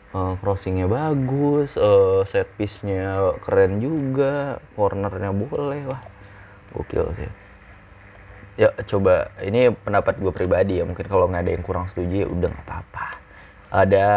Uh, 0.09 0.33
crossingnya 0.41 0.89
bagus 0.89 1.77
uh, 1.77 2.25
set 2.25 2.49
piece 2.57 2.81
nya 2.81 3.37
keren 3.45 3.77
juga 3.77 4.57
cornernya 4.73 5.29
boleh 5.29 5.85
wah 5.85 6.01
gokil 6.73 7.13
sih. 7.13 7.29
Ya 8.57 8.73
coba 8.89 9.29
ini 9.45 9.69
pendapat 9.69 10.17
gue 10.17 10.33
pribadi 10.33 10.81
ya 10.81 10.83
mungkin 10.89 11.05
kalau 11.05 11.29
nggak 11.29 11.45
ada 11.45 11.51
yang 11.53 11.61
kurang 11.61 11.85
setuju 11.93 12.25
ya 12.25 12.27
udah 12.27 12.49
nggak 12.49 12.65
apa-apa. 12.65 13.07
Ada 13.69 14.07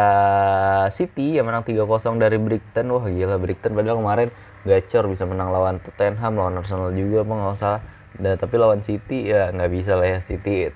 City 0.89 1.37
yang 1.37 1.45
menang 1.45 1.61
3-0 1.69 1.85
dari 2.17 2.41
Brighton. 2.41 2.89
Wah 2.89 3.05
gila 3.13 3.37
Brighton 3.37 3.77
padahal 3.77 4.01
kemarin 4.01 4.29
gacor 4.65 5.05
bisa 5.11 5.29
menang 5.29 5.51
lawan 5.53 5.77
Tottenham 5.83 6.39
lawan 6.39 6.57
Arsenal 6.63 6.95
juga 6.95 7.27
apa 7.27 7.33
nggak 7.35 7.81
dan 8.23 8.35
tapi 8.39 8.55
lawan 8.61 8.81
City 8.85 9.29
ya 9.29 9.51
nggak 9.51 9.71
bisa 9.73 9.93
lah 9.99 10.07
ya 10.07 10.19
City 10.23 10.71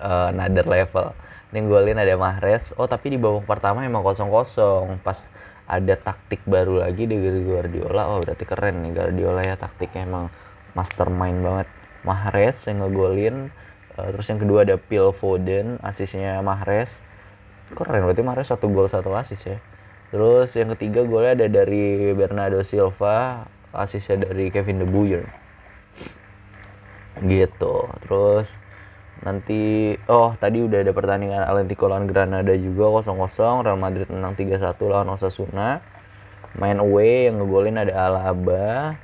uh, 0.00 0.32
another 0.32 0.66
level. 0.66 1.12
Ini 1.50 1.66
golin 1.66 1.98
ada 1.98 2.14
Mahrez. 2.16 2.72
Oh 2.80 2.86
tapi 2.88 3.14
di 3.14 3.18
babak 3.18 3.46
pertama 3.46 3.84
emang 3.84 4.02
kosong 4.02 4.30
kosong 4.30 4.98
pas 5.04 5.26
ada 5.70 5.94
taktik 5.94 6.42
baru 6.50 6.82
lagi 6.82 7.06
dari 7.06 7.46
Guardiola 7.46 8.10
oh 8.10 8.18
berarti 8.18 8.42
keren 8.42 8.82
nih 8.82 8.90
Guardiola 8.90 9.42
ya 9.46 9.54
taktiknya 9.54 10.06
emang 10.06 10.26
mastermind 10.74 11.42
banget. 11.42 11.68
Mahrez 12.00 12.56
yang 12.66 12.80
ngegolin 12.80 13.52
uh, 13.98 14.08
terus 14.10 14.26
yang 14.32 14.40
kedua 14.40 14.64
ada 14.64 14.80
Phil 14.80 15.12
Foden 15.14 15.78
asisnya 15.84 16.40
Mahrez. 16.40 16.90
Keren 17.70 18.02
berarti 18.02 18.22
Mahrez 18.24 18.50
satu 18.50 18.66
gol 18.70 18.90
satu 18.90 19.14
asis 19.14 19.40
ya. 19.46 19.58
Terus 20.10 20.50
yang 20.58 20.74
ketiga 20.74 21.06
golnya 21.06 21.38
ada 21.38 21.46
dari 21.62 22.10
Bernardo 22.18 22.66
Silva 22.66 23.46
asisnya 23.70 24.26
dari 24.26 24.50
Kevin 24.50 24.82
De 24.82 24.86
Bruyne. 24.86 25.30
Gitu. 27.22 27.74
Terus 28.06 28.50
nanti 29.20 29.92
oh 30.08 30.32
tadi 30.40 30.64
udah 30.64 30.80
ada 30.80 30.92
pertandingan 30.96 31.44
Atletico 31.44 31.92
lawan 31.92 32.08
Granada 32.08 32.56
juga 32.56 33.04
0-0 33.04 33.64
Real 33.64 33.76
Madrid 33.76 34.08
menang 34.08 34.32
3-1 34.36 34.80
lawan 34.88 35.12
Osasuna. 35.12 35.84
Main 36.58 36.82
away 36.82 37.30
yang 37.30 37.38
ngegolin 37.38 37.78
ada 37.78 38.10
Alaba 38.10 38.98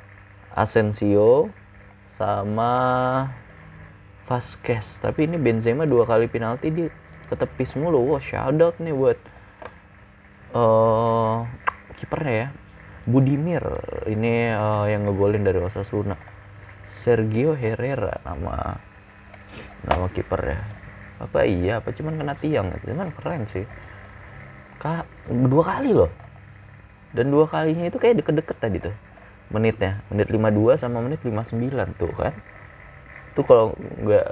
Asensio 0.56 1.52
sama 2.10 2.72
Vasquez. 4.26 4.98
Tapi 4.98 5.30
ini 5.30 5.38
Benzema 5.38 5.86
dua 5.86 6.08
kali 6.08 6.26
penalti 6.26 6.72
dia 6.74 6.88
ketepis 7.30 7.78
mulu. 7.78 8.02
Wow 8.02 8.18
shout 8.18 8.58
out 8.58 8.76
nih 8.82 8.96
buat 8.96 9.18
uh, 10.56 11.46
kipernya 11.94 12.34
ya. 12.34 12.48
Budimir 13.06 13.62
ini 14.10 14.50
uh, 14.50 14.90
yang 14.90 15.06
ngegolin 15.06 15.46
dari 15.46 15.62
Osasuna. 15.62 16.18
Sergio 16.90 17.54
Herrera 17.54 18.18
nama 18.26 18.78
nama 19.84 20.06
kiper 20.10 20.40
ya. 20.42 20.60
Apa 21.22 21.48
iya? 21.48 21.72
Apa 21.80 21.92
cuman 21.94 22.20
kena 22.20 22.34
tiang 22.36 22.72
gitu? 22.74 22.92
Cuman 22.92 23.10
keren 23.14 23.42
sih. 23.48 23.64
Kak 24.82 25.08
dua 25.28 25.62
kali 25.64 25.90
loh. 25.96 26.12
Dan 27.16 27.32
dua 27.32 27.48
kalinya 27.48 27.88
itu 27.88 27.96
kayak 27.96 28.20
deket-deket 28.20 28.56
tadi 28.60 28.76
tuh 28.82 28.96
menitnya. 29.48 30.04
Menit 30.12 30.28
52 30.28 30.76
sama 30.76 31.00
menit 31.00 31.24
59 31.24 31.96
tuh 31.96 32.12
kan. 32.12 32.34
Tuh 33.32 33.44
kalau 33.44 33.72
nggak 34.04 34.26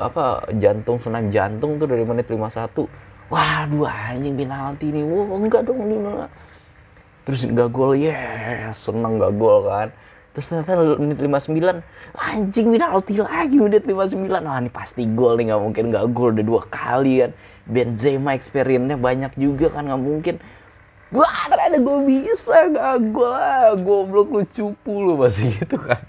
apa 0.00 0.48
jantung 0.56 0.96
senam 0.96 1.28
jantung 1.28 1.76
tuh 1.76 1.84
dari 1.84 2.08
menit 2.08 2.24
51 2.24 2.88
wah 3.28 3.68
dua 3.68 4.16
anjing 4.16 4.32
penalti 4.32 4.88
nih. 4.88 5.04
Wah 5.04 5.36
enggak 5.36 5.68
dong 5.68 5.80
ini 5.84 5.96
terus 7.22 7.46
nggak 7.46 7.70
gol 7.70 7.94
yes, 7.94 8.90
seneng 8.90 9.18
nggak 9.18 9.32
gol 9.38 9.70
kan 9.70 9.94
terus 10.32 10.48
ternyata 10.48 10.96
menit 10.96 11.20
59 11.20 11.84
anjing 12.16 12.66
penalti 12.72 13.14
lagi 13.20 13.56
menit 13.60 13.84
59 13.84 14.32
wah 14.32 14.58
ini 14.58 14.70
pasti 14.72 15.04
gol 15.12 15.36
nih 15.36 15.52
nggak 15.52 15.62
mungkin 15.62 15.84
nggak 15.92 16.04
gol 16.16 16.32
udah 16.32 16.46
dua 16.46 16.62
kali 16.68 17.24
kan. 17.24 17.32
Benzema 17.62 18.34
experience-nya 18.34 18.98
banyak 18.98 19.32
juga 19.38 19.70
kan 19.70 19.86
nggak 19.86 20.02
mungkin. 20.02 20.34
Wah 21.12 21.46
ternyata 21.46 21.78
gue 21.78 21.98
bisa 22.08 22.56
nggak 22.72 22.96
gol. 23.12 23.32
Ah 23.32 23.76
goblok 23.76 24.28
lu 24.32 24.42
cupu 24.48 24.92
lu 25.04 25.14
masih 25.22 25.52
gitu 25.60 25.76
kan. 25.78 26.00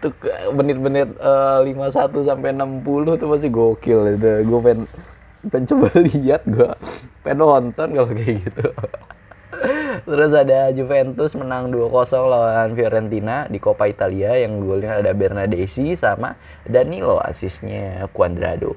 Tuh 0.00 0.12
menit-menit 0.52 1.14
uh, 1.20 1.64
51 1.64 2.10
sampai 2.24 2.52
60 2.52 3.20
tuh 3.20 3.28
masih 3.28 3.48
gokil 3.52 4.18
itu. 4.18 4.32
Gue 4.48 4.60
pengen 4.60 4.84
pengen 5.48 5.66
coba 5.68 5.86
lihat 6.08 6.42
gue 6.48 6.70
pengen 7.24 7.38
nonton 7.40 7.88
kalau 7.92 8.08
kayak 8.12 8.36
gitu 8.48 8.64
Terus 10.08 10.32
ada 10.36 10.70
Juventus 10.74 11.32
menang 11.38 11.72
2-0 11.72 11.88
lawan 12.28 12.76
Fiorentina 12.76 13.48
di 13.48 13.58
Coppa 13.62 13.88
Italia 13.88 14.36
yang 14.36 14.60
golnya 14.60 15.00
ada 15.00 15.12
Bernadesi 15.16 15.96
sama 15.96 16.36
Danilo 16.66 17.18
asisnya 17.22 18.06
Cuadrado. 18.12 18.76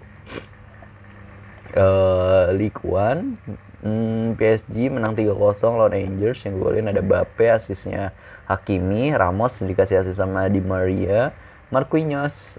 Uh, 1.78 2.50
One 2.82 3.38
hmm, 3.84 4.40
PSG 4.40 4.90
menang 4.90 5.14
3-0 5.14 5.36
lawan 5.78 5.94
Rangers 5.94 6.42
yang 6.48 6.58
golin 6.58 6.90
ada 6.90 7.04
Bape 7.04 7.52
asisnya 7.52 8.16
Hakimi, 8.50 9.14
Ramos 9.14 9.62
dikasih 9.62 10.02
asis 10.02 10.18
sama 10.18 10.48
Di 10.50 10.64
Maria, 10.64 11.36
Marquinhos 11.70 12.58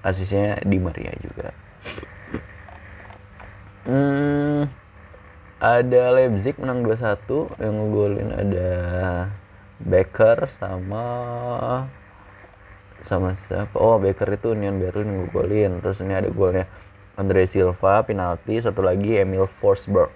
asisnya 0.00 0.62
Di 0.64 0.78
Maria 0.80 1.12
juga. 1.20 1.52
Hmm, 3.84 4.68
ada 5.60 6.16
Leipzig 6.16 6.56
menang 6.56 6.80
2-1 6.88 7.60
yang 7.60 7.74
ngegolin 7.76 8.32
ada 8.32 8.70
Becker 9.76 10.48
sama 10.56 11.04
sama 13.04 13.36
siapa? 13.36 13.76
Oh 13.76 14.00
Becker 14.00 14.28
itu 14.32 14.56
Union 14.56 14.80
Berlin 14.80 15.28
ngegolin. 15.28 15.84
Terus 15.84 16.00
ini 16.00 16.16
ada 16.16 16.32
golnya 16.32 16.64
Andre 17.20 17.44
Silva 17.44 18.00
penalti. 18.00 18.56
Satu 18.56 18.80
lagi 18.80 19.20
Emil 19.20 19.44
Forsberg. 19.60 20.08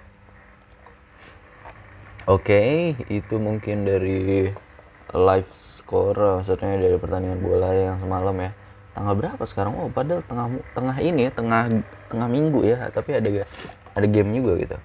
Oke 2.25 2.41
okay, 2.41 2.69
itu 3.13 3.37
mungkin 3.37 3.85
dari 3.85 4.49
live 5.13 5.51
score 5.53 6.41
maksudnya 6.41 6.73
dari 6.73 6.97
pertandingan 6.97 7.37
bola 7.37 7.69
yang 7.69 8.01
semalam 8.01 8.33
ya. 8.41 8.51
Tanggal 8.97 9.13
berapa 9.13 9.43
sekarang? 9.45 9.77
Oh 9.77 9.93
padahal 9.93 10.25
tengah 10.25 10.57
tengah 10.73 10.97
ini 11.05 11.29
ya 11.29 11.31
tengah 11.37 11.69
tengah 12.09 12.27
minggu 12.33 12.65
ya. 12.65 12.89
Tapi 12.89 13.21
ada 13.21 13.29
ada 13.93 14.07
game 14.09 14.33
juga 14.33 14.57
gitu 14.57 14.77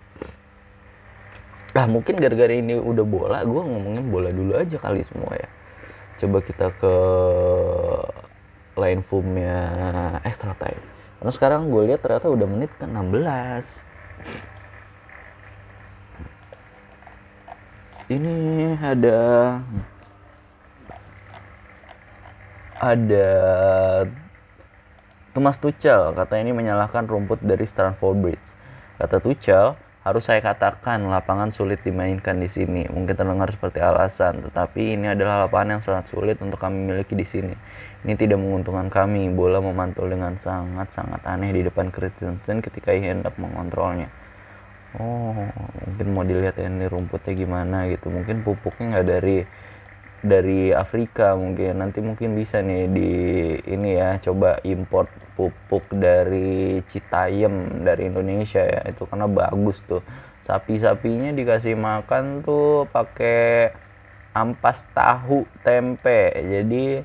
Nah 1.70 1.86
mungkin 1.86 2.18
gara-gara 2.18 2.50
ini 2.50 2.74
udah 2.74 3.04
bola, 3.06 3.38
gue 3.46 3.62
ngomongin 3.62 4.10
bola 4.10 4.30
dulu 4.34 4.58
aja 4.58 4.76
kali 4.78 5.06
semua 5.06 5.30
ya. 5.38 5.48
Coba 6.18 6.42
kita 6.42 6.74
ke 6.74 6.94
line 8.80 9.02
foamnya 9.06 9.58
extra 10.26 10.52
time. 10.58 10.82
Karena 11.20 11.32
sekarang 11.36 11.68
gue 11.70 11.92
lihat 11.92 12.00
ternyata 12.02 12.32
udah 12.32 12.48
menit 12.48 12.70
ke 12.74 12.84
16. 12.88 13.86
Ini 18.10 18.36
ada 18.82 19.20
ada 22.80 23.30
Thomas 25.30 25.62
Tuchel 25.62 26.11
kata 26.18 26.42
ini 26.42 26.50
menyalahkan 26.50 27.06
rumput 27.06 27.38
dari 27.44 27.62
Stanford 27.62 28.16
Bridge. 28.18 28.50
Kata 28.98 29.22
Tuchel, 29.22 29.78
harus 30.00 30.24
saya 30.24 30.40
katakan 30.40 31.04
lapangan 31.12 31.52
sulit 31.52 31.84
dimainkan 31.84 32.40
di 32.40 32.48
sini. 32.48 32.88
Mungkin 32.88 33.12
terdengar 33.12 33.52
seperti 33.52 33.84
alasan, 33.84 34.40
tetapi 34.48 34.96
ini 34.96 35.12
adalah 35.12 35.44
lapangan 35.44 35.76
yang 35.76 35.82
sangat 35.84 36.08
sulit 36.08 36.40
untuk 36.40 36.56
kami 36.56 36.88
miliki 36.88 37.12
di 37.12 37.28
sini. 37.28 37.52
Ini 38.08 38.16
tidak 38.16 38.40
menguntungkan 38.40 38.88
kami. 38.88 39.28
Bola 39.28 39.60
memantul 39.60 40.08
dengan 40.08 40.40
sangat-sangat 40.40 41.20
aneh 41.28 41.52
di 41.52 41.60
depan 41.68 41.92
Christensen 41.92 42.64
ketika 42.64 42.96
ia 42.96 43.12
hendak 43.12 43.36
mengontrolnya. 43.36 44.08
Oh, 44.96 45.36
mungkin 45.86 46.06
mau 46.16 46.24
dilihat 46.24 46.56
ini 46.58 46.88
rumputnya 46.88 47.36
gimana 47.36 47.86
gitu. 47.92 48.08
Mungkin 48.08 48.40
pupuknya 48.40 48.96
nggak 48.96 49.06
dari 49.06 49.44
dari 50.20 50.72
Afrika 50.72 51.33
mungkin. 51.37 51.80
Nanti 51.80 52.04
mungkin 52.04 52.37
bisa 52.37 52.61
nih 52.61 52.85
di 52.92 53.11
ini 53.64 53.96
ya 53.96 54.20
coba 54.20 54.61
import 54.64 55.09
pupuk 55.37 55.85
dari 55.96 56.80
Citayam 56.85 57.85
dari 57.85 58.09
Indonesia 58.09 58.61
ya. 58.61 58.80
Itu 58.88 59.09
karena 59.09 59.26
bagus 59.28 59.80
tuh. 59.88 60.04
Sapi-sapinya 60.44 61.33
dikasih 61.37 61.76
makan 61.76 62.44
tuh 62.44 62.88
pakai 62.92 63.72
ampas 64.37 64.85
tahu 64.92 65.44
tempe. 65.64 66.33
Jadi 66.37 67.00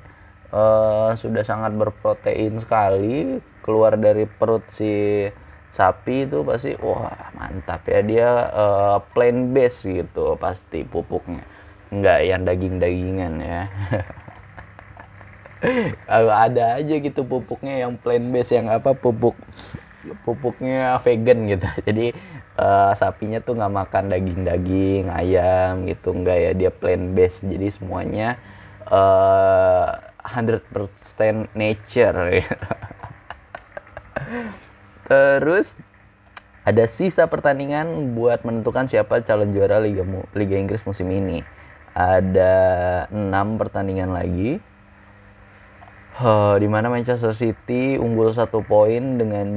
uh, 0.51 1.12
sudah 1.15 1.43
sangat 1.43 1.75
berprotein 1.75 2.60
sekali. 2.60 3.39
Keluar 3.63 3.97
dari 3.97 4.30
perut 4.30 4.62
si 4.69 5.25
sapi 5.73 6.23
itu 6.30 6.45
pasti 6.45 6.75
wah 6.80 7.32
mantap 7.36 7.84
ya. 7.88 7.99
Dia 8.04 8.30
uh, 8.51 8.97
plain 9.15 9.56
base 9.56 10.04
gitu 10.04 10.38
pasti 10.38 10.84
pupuknya 10.86 11.56
nggak 12.01 12.19
yang 12.27 12.41
daging-dagingan 12.43 13.34
ya. 13.41 13.62
Kalau 16.05 16.36
ada 16.36 16.77
aja 16.77 16.95
gitu 17.01 17.25
pupuknya 17.25 17.88
yang 17.88 17.97
plain 17.97 18.29
base 18.29 18.53
yang 18.53 18.69
apa 18.69 18.93
pupuk 18.93 19.34
pupuknya 20.21 21.01
vegan 21.01 21.49
gitu. 21.49 21.67
Jadi 21.88 22.13
uh, 22.60 22.93
sapinya 22.93 23.41
tuh 23.41 23.58
nggak 23.58 23.73
makan 23.73 24.13
daging-daging 24.13 25.10
ayam 25.10 25.89
gitu 25.89 26.13
enggak 26.13 26.38
ya. 26.38 26.51
Dia 26.53 26.71
plain 26.71 27.17
base. 27.17 27.47
Jadi 27.47 27.67
semuanya 27.73 28.38
uh, 28.91 29.97
eh, 30.21 30.62
100% 30.69 31.49
nature. 31.58 32.19
Terus 35.05 35.77
ada 36.65 36.89
sisa 36.89 37.29
pertandingan 37.29 38.17
buat 38.17 38.41
menentukan 38.41 38.89
siapa 38.89 39.21
calon 39.21 39.53
juara 39.53 39.77
Liga 39.77 40.01
Liga 40.34 40.58
Inggris 40.58 40.81
musim 40.81 41.05
ini 41.13 41.45
ada 41.95 42.53
enam 43.10 43.55
pertandingan 43.55 44.12
lagi. 44.12 44.60
Uh, 46.15 46.55
di 46.63 46.67
mana 46.71 46.88
Manchester 46.88 47.36
City 47.36 47.99
unggul 47.99 48.31
satu 48.31 48.63
poin 48.63 49.19
dengan 49.19 49.47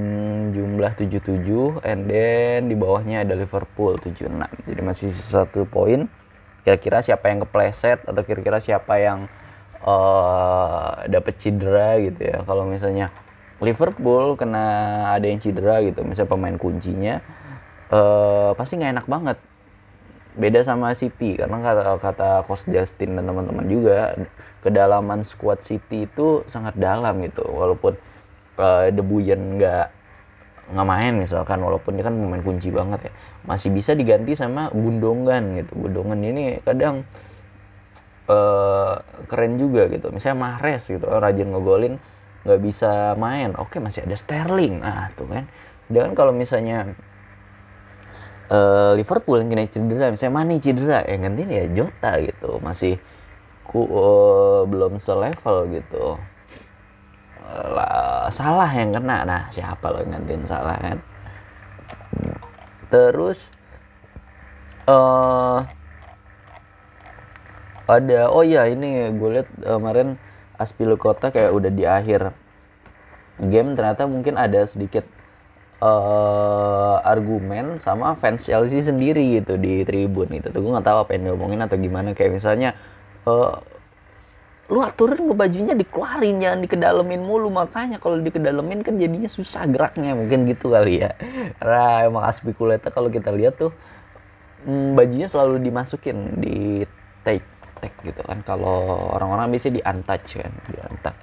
jumlah 0.51 0.91
77 0.99 1.87
and 1.87 2.11
then 2.11 2.67
di 2.67 2.75
bawahnya 2.75 3.23
ada 3.23 3.39
Liverpool 3.39 3.95
76 3.95 4.27
jadi 4.67 4.83
masih 4.83 5.11
satu 5.15 5.67
poin. 5.71 6.11
Kira-kira 6.67 6.99
siapa 6.99 7.31
yang 7.31 7.47
kepleset 7.47 8.03
atau 8.03 8.23
kira-kira 8.27 8.59
siapa 8.59 8.99
yang 8.99 9.31
uh, 9.87 11.07
dapet 11.07 11.39
cedera 11.39 11.95
gitu 12.03 12.27
ya. 12.27 12.43
Kalau 12.43 12.67
misalnya 12.67 13.15
Liverpool 13.63 14.35
kena 14.35 14.67
ada 15.15 15.31
yang 15.31 15.39
cedera 15.39 15.79
gitu. 15.87 16.03
Misalnya 16.03 16.31
pemain 16.35 16.59
kuncinya 16.59 17.23
uh, 17.95 18.51
pasti 18.59 18.83
nggak 18.83 18.93
enak 18.99 19.07
banget 19.07 19.39
beda 20.39 20.63
sama 20.63 20.95
City 20.95 21.35
karena 21.35 21.59
kata 21.59 21.99
kata 21.99 22.29
Coach 22.47 22.71
Justin 22.71 23.19
dan 23.19 23.27
teman-teman 23.27 23.67
juga 23.67 24.15
kedalaman 24.63 25.27
squad 25.27 25.61
City 25.61 26.07
itu 26.07 26.47
sangat 26.47 26.79
dalam 26.79 27.19
gitu. 27.27 27.43
Walaupun 27.43 27.99
uh, 28.63 28.87
De 28.89 29.03
Bruyne 29.03 29.59
nggak 29.59 29.87
nggak 30.69 30.87
main 30.87 31.15
misalkan 31.17 31.59
walaupun 31.65 31.97
dia 31.97 32.07
kan 32.07 32.15
pemain 32.15 32.45
kunci 32.45 32.71
banget 32.71 33.11
ya. 33.11 33.13
Masih 33.51 33.75
bisa 33.75 33.99
diganti 33.99 34.39
sama 34.39 34.71
Gundongan 34.71 35.59
gitu. 35.59 35.75
Gundongan 35.75 36.23
ini 36.23 36.63
kadang 36.63 37.03
uh, 38.31 39.03
keren 39.27 39.59
juga 39.59 39.91
gitu. 39.91 40.15
Misalnya 40.15 40.39
Mahrez 40.39 40.87
gitu 40.87 41.03
rajin 41.03 41.51
ngegolin 41.51 41.99
nggak 42.47 42.61
bisa 42.63 43.19
main. 43.19 43.59
Oke 43.59 43.83
masih 43.83 44.07
ada 44.07 44.15
Sterling. 44.15 44.87
Ah 44.87 45.11
tuh 45.19 45.27
kan. 45.27 45.51
Dan 45.89 46.13
kalau 46.13 46.31
misalnya 46.31 46.95
uh, 48.49 48.93
Liverpool 48.97 49.41
yang 49.41 49.49
kena 49.53 49.69
cedera 49.69 50.13
misalnya 50.13 50.35
Mane 50.35 50.61
cedera 50.61 51.05
yang 51.07 51.21
gantiin 51.25 51.51
ya 51.53 51.65
Jota 51.73 52.13
gitu. 52.21 52.61
Masih 52.61 53.01
ku 53.65 53.85
uh, 53.85 54.65
belum 54.65 54.97
selevel 55.01 55.73
gitu. 55.81 56.17
Lah, 57.49 58.29
salah 58.29 58.69
yang 58.73 58.93
kena. 58.93 59.25
Nah 59.25 59.43
siapa 59.49 59.89
lo 59.89 60.05
yang 60.05 60.21
gantiin 60.21 60.45
salah 60.45 60.77
kan? 60.77 60.99
Terus 62.89 63.49
uh, 64.89 65.61
ada 67.89 68.29
oh 68.29 68.45
iya 68.45 68.69
ini 68.69 69.13
gue 69.17 69.31
lihat 69.41 69.49
uh, 69.65 69.81
kemarin 69.81 70.21
Aspilukota 70.59 71.31
kayak 71.31 71.55
udah 71.55 71.71
di 71.71 71.85
akhir 71.87 72.35
game 73.39 73.79
ternyata 73.79 74.11
mungkin 74.11 74.35
ada 74.35 74.67
sedikit 74.67 75.07
uh, 75.83 76.97
argumen 77.03 77.79
sama 77.83 78.15
fans 78.19 78.47
Chelsea 78.47 78.83
sendiri 78.83 79.43
gitu 79.43 79.59
di 79.59 79.83
tribun 79.87 80.31
itu. 80.35 80.51
Tuh 80.51 80.61
gue 80.61 80.73
nggak 80.75 80.87
tahu 80.87 80.99
apa 81.07 81.11
yang 81.15 81.23
diomongin 81.33 81.61
atau 81.63 81.77
gimana. 81.79 82.15
Kayak 82.15 82.39
misalnya 82.39 82.71
uh, 83.27 83.59
lu 84.69 84.85
aturin 84.85 85.25
lu 85.25 85.33
bajunya 85.33 85.73
dikeluarin 85.73 86.43
jangan 86.43 86.61
dikedalemin 86.63 87.23
mulu. 87.23 87.49
Makanya 87.49 88.03
kalau 88.03 88.19
dikedalemin 88.19 88.83
kan 88.83 88.99
jadinya 88.99 89.31
susah 89.31 89.65
geraknya. 89.71 90.15
Mungkin 90.19 90.47
gitu 90.51 90.75
kali 90.75 91.03
ya. 91.03 91.15
Karena 91.59 92.07
emang 92.07 92.25
Aspikuleta 92.27 92.91
kalau 92.91 93.09
kita 93.09 93.31
lihat 93.31 93.59
tuh 93.59 93.73
hmm, 94.67 94.99
bajunya 94.99 95.31
selalu 95.31 95.63
dimasukin 95.63 96.43
di 96.43 96.83
take 97.23 97.47
take 97.79 97.97
gitu 98.03 98.21
kan. 98.27 98.43
Kalau 98.43 99.15
orang-orang 99.15 99.55
bisa 99.55 99.71
di 99.71 99.79
untouch 99.79 100.43
kan 100.43 100.53
di 100.67 100.77
untouch. 100.83 101.19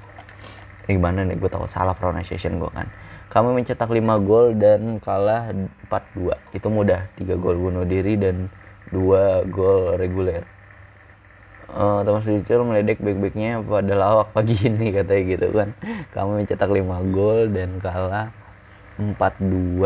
Gimana 0.85 1.25
nih? 1.25 1.35
Gue 1.41 1.49
tahu 1.49 1.65
salah 1.65 1.97
pronunciation 1.97 2.61
gue 2.61 2.69
kan 2.69 2.85
kami 3.35 3.51
mencetak 3.51 3.91
5 3.91 3.99
gol 4.23 4.55
dan 4.55 4.95
kalah 5.03 5.51
4-2 5.91 6.55
itu 6.55 6.67
mudah 6.71 7.11
3 7.19 7.35
gol 7.35 7.59
bunuh 7.59 7.83
diri 7.83 8.15
dan 8.15 8.47
2 8.95 9.51
gol 9.51 9.99
reguler. 9.99 10.47
Uh, 11.67 11.99
Thomas 12.07 12.23
Tuchel 12.23 12.63
meledek 12.63 13.03
baik-baiknya 13.03 13.59
pada 13.59 13.91
lawak 13.91 14.31
pagi 14.31 14.55
ini 14.71 14.95
katanya 14.95 15.23
gitu 15.35 15.47
kan. 15.51 15.75
Kami 16.15 16.47
mencetak 16.47 16.71
5 16.71 17.11
gol 17.11 17.51
dan 17.51 17.83
kalah 17.83 18.31
4-2 19.03 19.83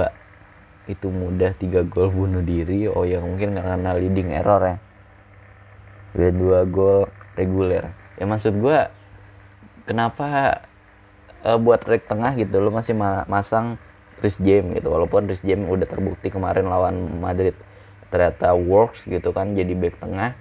itu 0.86 1.08
mudah 1.10 1.50
3 1.58 1.90
gol 1.90 2.14
bunuh 2.14 2.46
diri. 2.46 2.86
Oh 2.86 3.02
ya 3.02 3.18
mungkin 3.18 3.58
karena 3.58 3.98
leading 3.98 4.30
error 4.30 4.62
ya. 4.62 4.78
Dan 6.14 6.38
2 6.38 6.70
gol 6.70 7.10
reguler. 7.34 7.90
Ya 8.22 8.30
maksud 8.30 8.62
gue 8.62 8.78
kenapa 9.90 10.69
uh, 11.46 11.58
buat 11.60 11.84
rek 11.86 12.08
tengah 12.10 12.36
gitu 12.36 12.60
lo 12.60 12.72
masih 12.72 12.96
ma 12.96 13.24
masang 13.30 13.80
Chris 14.20 14.40
James 14.40 14.76
gitu 14.76 14.92
walaupun 14.92 15.28
Chris 15.28 15.44
James 15.44 15.68
udah 15.68 15.88
terbukti 15.88 16.28
kemarin 16.32 16.68
lawan 16.68 17.20
Madrid 17.24 17.56
ternyata 18.10 18.58
works 18.58 19.06
gitu 19.06 19.32
kan 19.32 19.54
jadi 19.54 19.72
back 19.78 20.02
tengah 20.02 20.34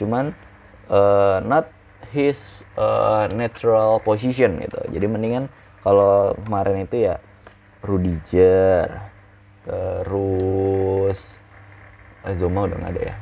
cuman 0.00 0.32
uh, 0.90 1.38
not 1.44 1.70
his 2.10 2.66
uh, 2.74 3.30
natural 3.30 4.02
position 4.02 4.58
gitu. 4.58 4.80
Jadi 4.90 5.06
mendingan 5.06 5.46
kalau 5.80 6.34
kemarin 6.44 6.84
itu 6.84 7.08
ya 7.08 7.16
Rudiger, 7.80 9.08
terus 9.64 11.40
eh, 12.26 12.34
Zoma 12.36 12.68
udah 12.68 12.76
nggak 12.76 12.92
ada 12.92 13.02
ya. 13.02 13.16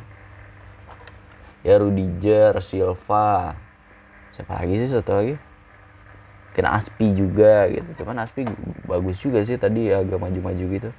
Ya 1.67 1.75
Rudiger, 1.79 2.59
Silva, 2.65 3.55
siapa 4.35 4.59
lagi 4.59 4.75
sih 4.83 4.91
satu 4.91 5.13
lagi? 5.15 5.48
Kena 6.57 6.81
Aspi 6.81 7.15
juga 7.15 7.69
gitu. 7.71 8.03
Cuman 8.03 8.25
Aspi 8.25 8.49
bagus 8.89 9.21
juga 9.21 9.45
sih 9.45 9.61
tadi 9.61 9.93
agak 9.93 10.19
maju-maju 10.19 10.65
gitu. 10.75 10.91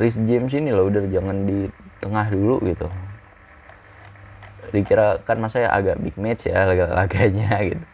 Chris 0.00 0.16
James 0.24 0.52
ini 0.56 0.72
loh 0.72 0.88
udah 0.88 1.04
jangan 1.12 1.44
di 1.44 1.68
tengah 2.00 2.32
dulu 2.32 2.56
gitu. 2.64 2.88
Dikira 4.70 5.20
kan 5.26 5.36
masa 5.42 5.66
ya 5.66 5.70
agak 5.74 6.00
big 6.00 6.16
match 6.16 6.48
ya 6.48 6.64
laga-laganya 6.64 7.52
gitu. 7.74 7.84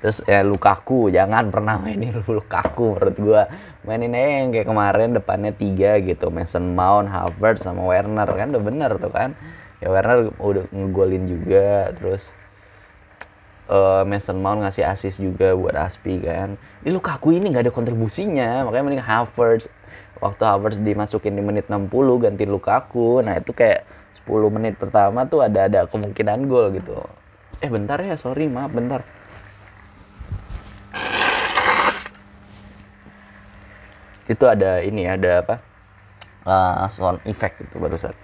Terus 0.00 0.22
ya 0.24 0.46
Lukaku 0.46 1.10
jangan 1.10 1.50
pernah 1.50 1.76
mainin 1.76 2.14
Lukaku 2.22 2.96
menurut 2.96 3.16
gua. 3.18 3.42
Mainin 3.82 4.14
aja 4.14 4.30
yang 4.42 4.48
kayak 4.54 4.66
kemarin 4.70 5.10
depannya 5.12 5.52
tiga 5.52 5.98
gitu. 6.02 6.30
Mason 6.30 6.74
Mount, 6.74 7.10
Havertz 7.10 7.66
sama 7.66 7.82
Werner. 7.84 8.26
Kan 8.32 8.54
udah 8.54 8.62
bener 8.62 8.90
tuh 8.96 9.12
kan. 9.12 9.34
Ya 9.82 9.92
Werner 9.92 10.30
udah 10.40 10.64
ngegolin 10.72 11.28
juga 11.28 11.92
terus 11.98 12.32
uh, 13.70 14.02
Mason 14.06 14.38
Mount 14.38 14.62
ngasih 14.62 14.86
assist 14.86 15.18
juga 15.18 15.54
buat 15.54 15.74
Aspi 15.74 16.22
kan. 16.22 16.58
Ini 16.82 16.90
Lukaku 16.94 17.34
ini 17.34 17.50
nggak 17.50 17.70
ada 17.70 17.72
kontribusinya. 17.74 18.62
Makanya 18.66 18.84
mending 18.86 19.04
Havertz. 19.04 19.70
Waktu 20.22 20.42
Havertz 20.42 20.78
dimasukin 20.80 21.36
di 21.36 21.42
menit 21.44 21.68
60 21.68 21.90
ganti 22.22 22.44
Lukaku. 22.48 23.20
Nah 23.22 23.38
itu 23.38 23.52
kayak 23.52 23.84
10 24.24 24.54
menit 24.54 24.74
pertama 24.80 25.26
tuh 25.28 25.44
ada 25.44 25.66
ada 25.70 25.80
kemungkinan 25.86 26.46
gol 26.50 26.72
gitu. 26.74 26.96
Eh 27.62 27.70
bentar 27.70 28.00
ya 28.02 28.18
sorry 28.18 28.48
maaf 28.50 28.72
bentar. 28.72 29.02
Itu 34.26 34.42
ada 34.50 34.82
ini 34.82 35.06
ada 35.06 35.42
apa? 35.42 35.56
Uh, 36.46 36.86
sound 36.90 37.18
effect 37.26 37.58
itu 37.58 37.74
barusan 37.78 38.14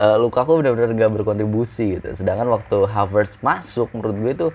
uh, 0.00 0.16
Lukaku 0.20 0.60
benar-benar 0.60 0.92
gak 0.96 1.12
berkontribusi 1.20 1.98
gitu. 2.00 2.12
Sedangkan 2.16 2.48
waktu 2.52 2.84
Havertz 2.88 3.40
masuk 3.40 3.90
menurut 3.96 4.16
gue 4.16 4.32
itu 4.32 4.48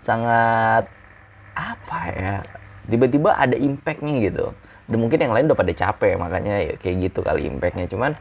sangat 0.00 0.86
apa 1.58 2.00
ya 2.14 2.34
tiba-tiba 2.86 3.34
ada 3.36 3.56
impactnya 3.58 4.14
gitu. 4.24 4.46
Dan 4.88 4.98
mungkin 5.04 5.20
yang 5.20 5.32
lain 5.36 5.46
udah 5.52 5.58
pada 5.58 5.72
capek 5.76 6.16
makanya 6.16 6.54
ya 6.64 6.74
kayak 6.80 6.96
gitu 7.10 7.20
kali 7.20 7.44
impactnya. 7.48 7.86
Cuman 7.90 8.16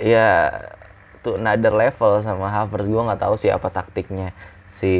ya 0.00 0.52
tuh 1.20 1.36
another 1.36 1.72
level 1.72 2.20
sama 2.20 2.48
Havertz 2.48 2.88
gue 2.88 3.00
nggak 3.00 3.20
tahu 3.20 3.34
sih 3.40 3.50
apa 3.52 3.68
taktiknya. 3.72 4.36
Si 4.70 4.92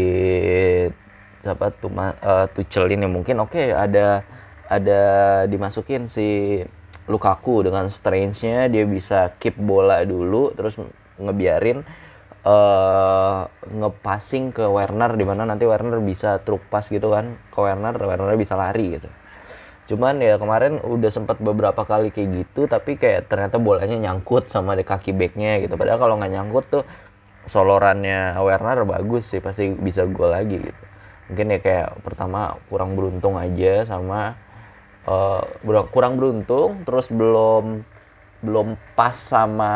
siapa 1.41 1.73
tuh 1.73 1.89
uh, 1.97 2.47
Tuchel 2.53 2.93
ini 2.93 3.09
mungkin 3.09 3.41
oke 3.41 3.57
okay, 3.57 3.73
ada 3.73 4.21
ada 4.69 5.01
dimasukin 5.49 6.05
si 6.05 6.61
Lukaku 7.11 7.67
dengan 7.67 7.91
strange-nya 7.91 8.71
dia 8.71 8.87
bisa 8.87 9.35
keep 9.43 9.59
bola 9.59 10.07
dulu 10.07 10.55
terus 10.55 10.79
ngebiarin 11.19 11.83
uh, 12.47 13.51
ngepassing 13.67 14.55
ke 14.55 14.65
Werner 14.65 15.13
di 15.19 15.25
mana 15.27 15.45
nanti 15.45 15.67
Werner 15.67 16.01
bisa 16.01 16.41
truk 16.41 16.63
pas 16.71 16.87
gitu 16.87 17.11
kan 17.13 17.37
ke 17.51 17.59
Werner 17.59 17.99
Werner 17.99 18.39
bisa 18.39 18.55
lari 18.55 18.97
gitu. 18.97 19.11
Cuman 19.91 20.23
ya 20.23 20.39
kemarin 20.39 20.79
udah 20.87 21.11
sempat 21.11 21.43
beberapa 21.43 21.83
kali 21.83 22.15
kayak 22.15 22.47
gitu 22.47 22.71
tapi 22.71 22.95
kayak 22.95 23.27
ternyata 23.27 23.59
bolanya 23.59 23.99
nyangkut 23.99 24.47
sama 24.47 24.79
di 24.79 24.87
kaki 24.87 25.11
backnya 25.11 25.59
gitu. 25.67 25.75
Padahal 25.75 25.99
kalau 25.99 26.15
nggak 26.23 26.33
nyangkut 26.33 26.65
tuh 26.71 26.85
solorannya 27.51 28.39
Werner 28.39 28.87
bagus 28.87 29.35
sih 29.35 29.43
pasti 29.43 29.75
bisa 29.75 30.07
gol 30.07 30.31
lagi 30.31 30.63
gitu. 30.63 30.85
Mungkin 31.31 31.47
ya 31.47 31.59
kayak 31.59 31.89
pertama 32.07 32.59
kurang 32.71 32.95
beruntung 32.95 33.35
aja 33.35 33.87
sama 33.87 34.35
uh, 35.09 35.45
kurang 35.93 36.21
beruntung 36.21 36.85
terus 36.85 37.09
belum 37.09 37.85
belum 38.41 38.77
pas 38.97 39.17
sama 39.17 39.75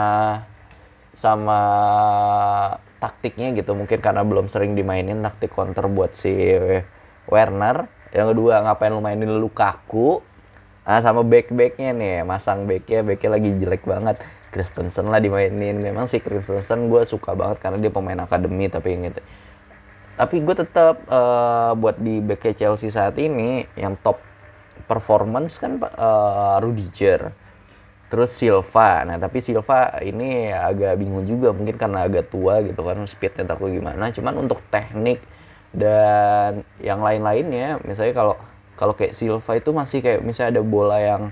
sama 1.15 1.61
taktiknya 2.99 3.55
gitu. 3.55 3.77
Mungkin 3.77 4.01
karena 4.01 4.25
belum 4.25 4.49
sering 4.49 4.75
dimainin 4.75 5.23
taktik 5.23 5.53
counter 5.53 5.87
buat 5.87 6.17
si 6.17 6.33
Werner. 7.29 7.87
Yang 8.15 8.27
kedua 8.37 8.63
ngapain 8.65 8.93
lu 8.95 9.03
mainin 9.05 9.31
Lukaku? 9.39 10.23
Ah, 10.85 11.01
sama 11.01 11.25
back 11.25 11.49
backnya 11.53 11.97
nih 11.97 12.15
masang 12.25 12.65
backnya. 12.69 13.05
Backnya 13.05 13.31
lagi 13.37 13.51
jelek 13.61 13.85
banget. 13.85 14.17
Kristensen 14.51 15.11
lah 15.13 15.21
dimainin. 15.21 15.79
Memang 15.81 16.09
sih 16.09 16.21
Kristensen 16.25 16.89
gue 16.89 17.05
suka 17.05 17.37
banget 17.37 17.61
karena 17.61 17.79
dia 17.81 17.93
pemain 17.93 18.21
akademi 18.25 18.67
tapi 18.73 18.97
gitu 19.01 19.23
tapi 20.15 20.47
gue 20.47 20.55
tetap 20.55 21.03
uh, 21.11 21.75
buat 21.75 21.99
di 21.99 22.23
back 22.23 22.55
Chelsea 22.55 22.87
saat 22.87 23.19
ini 23.19 23.67
yang 23.75 23.99
top 23.99 24.23
performance 24.85 25.57
kan 25.57 25.81
uh, 25.81 26.59
Rudiger 26.61 27.33
terus 28.15 28.31
Silva. 28.31 29.03
Nah 29.03 29.17
tapi 29.19 29.43
Silva 29.43 29.99
ini 30.05 30.55
agak 30.55 31.01
bingung 31.03 31.27
juga 31.27 31.51
mungkin 31.51 31.75
karena 31.75 32.07
agak 32.07 32.31
tua 32.31 32.63
gitu 32.63 32.87
kan 32.87 33.03
speednya 33.11 33.43
takut 33.43 33.75
gimana. 33.75 34.15
Cuman 34.15 34.47
untuk 34.47 34.63
teknik 34.71 35.19
dan 35.75 36.63
yang 36.79 37.03
lain-lainnya 37.03 37.83
misalnya 37.83 38.15
kalau 38.15 38.35
kalau 38.79 38.95
kayak 38.95 39.19
Silva 39.19 39.59
itu 39.59 39.71
masih 39.75 39.99
kayak 39.99 40.21
misalnya 40.23 40.59
ada 40.59 40.63
bola 40.63 40.99
yang 41.03 41.23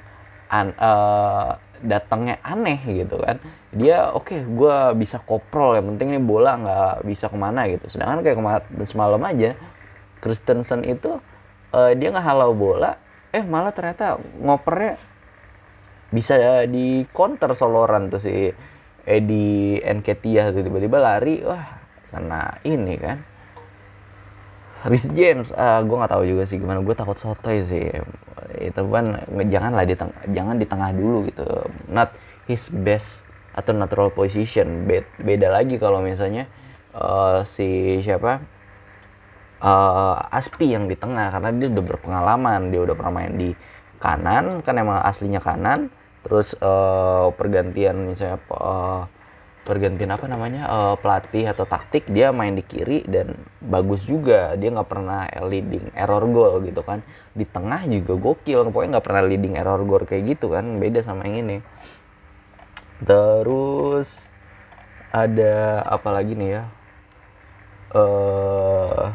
an, 0.50 0.74
uh, 0.74 1.54
datangnya 1.86 2.42
aneh 2.42 2.82
gitu 2.82 3.18
kan. 3.22 3.38
Dia 3.70 4.10
oke 4.10 4.34
okay, 4.34 4.40
gue 4.42 4.76
bisa 4.98 5.22
koprol 5.22 5.78
yang 5.78 5.86
penting 5.94 6.18
ini 6.18 6.22
bola 6.22 6.58
nggak 6.58 6.94
bisa 7.06 7.30
ke 7.30 7.38
mana 7.38 7.70
gitu. 7.70 7.86
Sedangkan 7.86 8.26
kayak 8.26 8.38
semalam 8.90 9.22
aja 9.22 9.54
Kristensen 10.18 10.82
itu 10.82 11.18
uh, 11.74 11.92
dia 11.94 12.10
halau 12.14 12.54
bola 12.54 12.98
eh 13.32 13.44
malah 13.44 13.72
ternyata 13.72 14.20
ngopernya 14.40 15.00
bisa 16.12 16.36
di 16.68 17.08
counter 17.08 17.56
soloran 17.56 18.12
tuh 18.12 18.20
si 18.20 18.52
Edi 19.02 19.80
Enketia 19.80 20.52
tiba-tiba 20.52 21.00
lari 21.00 21.40
wah 21.42 21.80
karena 22.12 22.60
ini 22.68 22.94
kan 23.00 23.18
Rhys 24.82 25.06
James, 25.14 25.54
uh, 25.54 25.78
ah, 25.78 25.80
gue 25.86 25.94
nggak 25.94 26.10
tahu 26.10 26.26
juga 26.26 26.42
sih 26.42 26.58
gimana. 26.58 26.82
Gue 26.82 26.90
takut 26.98 27.14
sotoy 27.14 27.62
sih. 27.62 27.86
Itu 28.58 28.90
kan 28.90 29.22
jangan 29.46 29.78
lah 29.78 29.86
di 29.86 29.94
tengah, 29.94 30.20
jangan 30.34 30.58
di 30.58 30.66
tengah 30.66 30.90
dulu 30.90 31.30
gitu. 31.30 31.46
Not 31.86 32.10
his 32.50 32.66
best 32.66 33.22
atau 33.54 33.70
natural 33.78 34.10
position. 34.10 34.90
Beda 35.22 35.54
lagi 35.54 35.78
kalau 35.78 36.02
misalnya 36.02 36.50
uh, 36.98 37.46
si 37.46 38.02
siapa 38.02 38.42
uh, 39.62 40.18
Aspi 40.28 40.74
yang 40.74 40.90
di 40.90 40.98
tengah 40.98 41.30
karena 41.30 41.50
dia 41.54 41.68
udah 41.70 41.84
berpengalaman, 41.86 42.60
dia 42.74 42.80
udah 42.82 42.94
pernah 42.98 43.14
main 43.14 43.34
di 43.38 43.50
kanan 44.02 44.66
kan 44.66 44.74
emang 44.76 44.98
aslinya 45.06 45.38
kanan. 45.38 45.88
Terus 46.22 46.54
uh, 46.62 47.34
pergantian 47.34 48.10
misalnya 48.10 48.38
uh, 48.50 49.06
pergantian 49.62 50.10
apa 50.10 50.26
namanya 50.26 50.66
uh, 50.66 50.94
pelatih 50.98 51.46
atau 51.46 51.66
taktik 51.66 52.10
dia 52.10 52.34
main 52.34 52.54
di 52.54 52.62
kiri 52.66 53.06
dan 53.06 53.38
bagus 53.62 54.06
juga. 54.06 54.54
Dia 54.58 54.74
nggak 54.74 54.90
pernah 54.90 55.26
leading 55.46 55.94
error 55.94 56.22
goal 56.30 56.62
gitu 56.66 56.82
kan. 56.82 57.02
Di 57.34 57.46
tengah 57.46 57.86
juga 57.86 58.18
gokil 58.18 58.70
pokoknya 58.70 58.98
nggak 58.98 59.06
pernah 59.06 59.22
leading 59.26 59.54
error 59.54 59.82
goal 59.86 60.02
kayak 60.02 60.38
gitu 60.38 60.50
kan 60.50 60.78
beda 60.78 61.02
sama 61.06 61.26
yang 61.26 61.46
ini. 61.46 61.58
Terus 63.02 64.30
ada 65.10 65.82
apa 65.86 66.08
lagi 66.10 66.38
nih 66.38 66.50
ya? 66.58 66.62
Uh, 67.92 69.10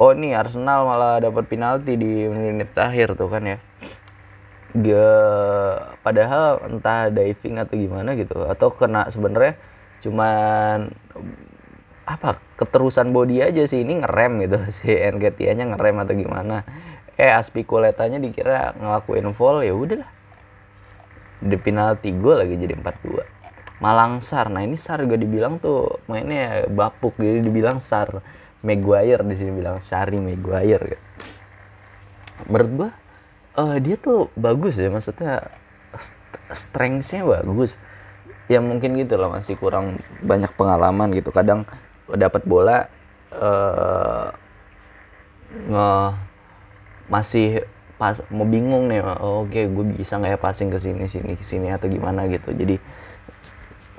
oh 0.00 0.12
nih 0.12 0.34
Arsenal 0.38 0.86
malah 0.86 1.22
dapat 1.22 1.44
penalti 1.46 1.94
di 1.98 2.26
menit 2.28 2.72
akhir 2.74 3.18
tuh 3.18 3.28
kan 3.30 3.42
ya. 3.44 3.58
Gak 4.74 6.02
padahal 6.02 6.66
entah 6.66 7.10
diving 7.10 7.62
atau 7.62 7.74
gimana 7.78 8.18
gitu 8.18 8.42
atau 8.42 8.68
kena 8.74 9.06
sebenarnya 9.14 9.54
cuman 10.02 10.90
apa 12.04 12.42
keterusan 12.58 13.14
body 13.14 13.42
aja 13.42 13.64
sih. 13.70 13.86
Ini 13.86 14.02
ngerem 14.02 14.32
gitu 14.44 14.58
si 14.82 14.90
nya 14.90 15.64
ngerem 15.74 15.96
atau 16.02 16.14
gimana. 16.14 16.66
Eh 17.14 17.30
Aspikuletanya 17.30 18.18
dikira 18.18 18.74
ngelakuin 18.74 19.30
foul 19.34 19.62
ya 19.62 19.70
udahlah 19.70 20.10
di 21.44 21.56
penalti 21.60 22.08
gue 22.08 22.34
lagi 22.34 22.54
jadi 22.56 22.74
4-2 22.80 23.84
Malang 23.84 24.24
Sar 24.24 24.48
nah 24.48 24.64
ini 24.64 24.80
Sar 24.80 25.04
juga 25.04 25.20
dibilang 25.20 25.60
tuh 25.60 26.00
mainnya 26.08 26.64
bapuk 26.72 27.20
jadi 27.20 27.44
dibilang 27.44 27.84
Sar 27.84 28.24
Maguire 28.64 29.20
di 29.22 29.36
sini 29.36 29.52
bilang 29.52 29.78
Sari 29.84 30.16
Maguire 30.16 30.96
menurut 32.48 32.70
gue 32.72 32.90
uh, 33.60 33.76
dia 33.78 33.96
tuh 34.00 34.32
bagus 34.34 34.74
ya 34.80 34.90
maksudnya 34.90 35.54
strengthsnya 36.52 37.24
bagus. 37.24 37.78
Ya 38.44 38.60
mungkin 38.60 38.92
gitu 39.00 39.16
loh 39.16 39.32
masih 39.32 39.56
kurang 39.56 40.04
banyak 40.20 40.52
pengalaman 40.58 41.14
gitu. 41.16 41.32
Kadang 41.32 41.64
dapat 42.10 42.44
bola 42.44 42.92
uh, 43.32 44.28
nge 45.54 45.90
masih 47.08 47.64
pas 47.94 48.18
mau 48.28 48.44
bingung 48.44 48.90
nih 48.90 49.00
oh, 49.00 49.46
oke 49.46 49.54
okay, 49.54 49.70
gue 49.70 49.84
bisa 49.96 50.18
nggak 50.18 50.34
ya 50.34 50.38
passing 50.40 50.68
ke 50.68 50.82
sini 50.82 51.06
sini 51.06 51.38
sini 51.40 51.68
atau 51.72 51.88
gimana 51.88 52.28
gitu. 52.28 52.52
Jadi 52.52 52.76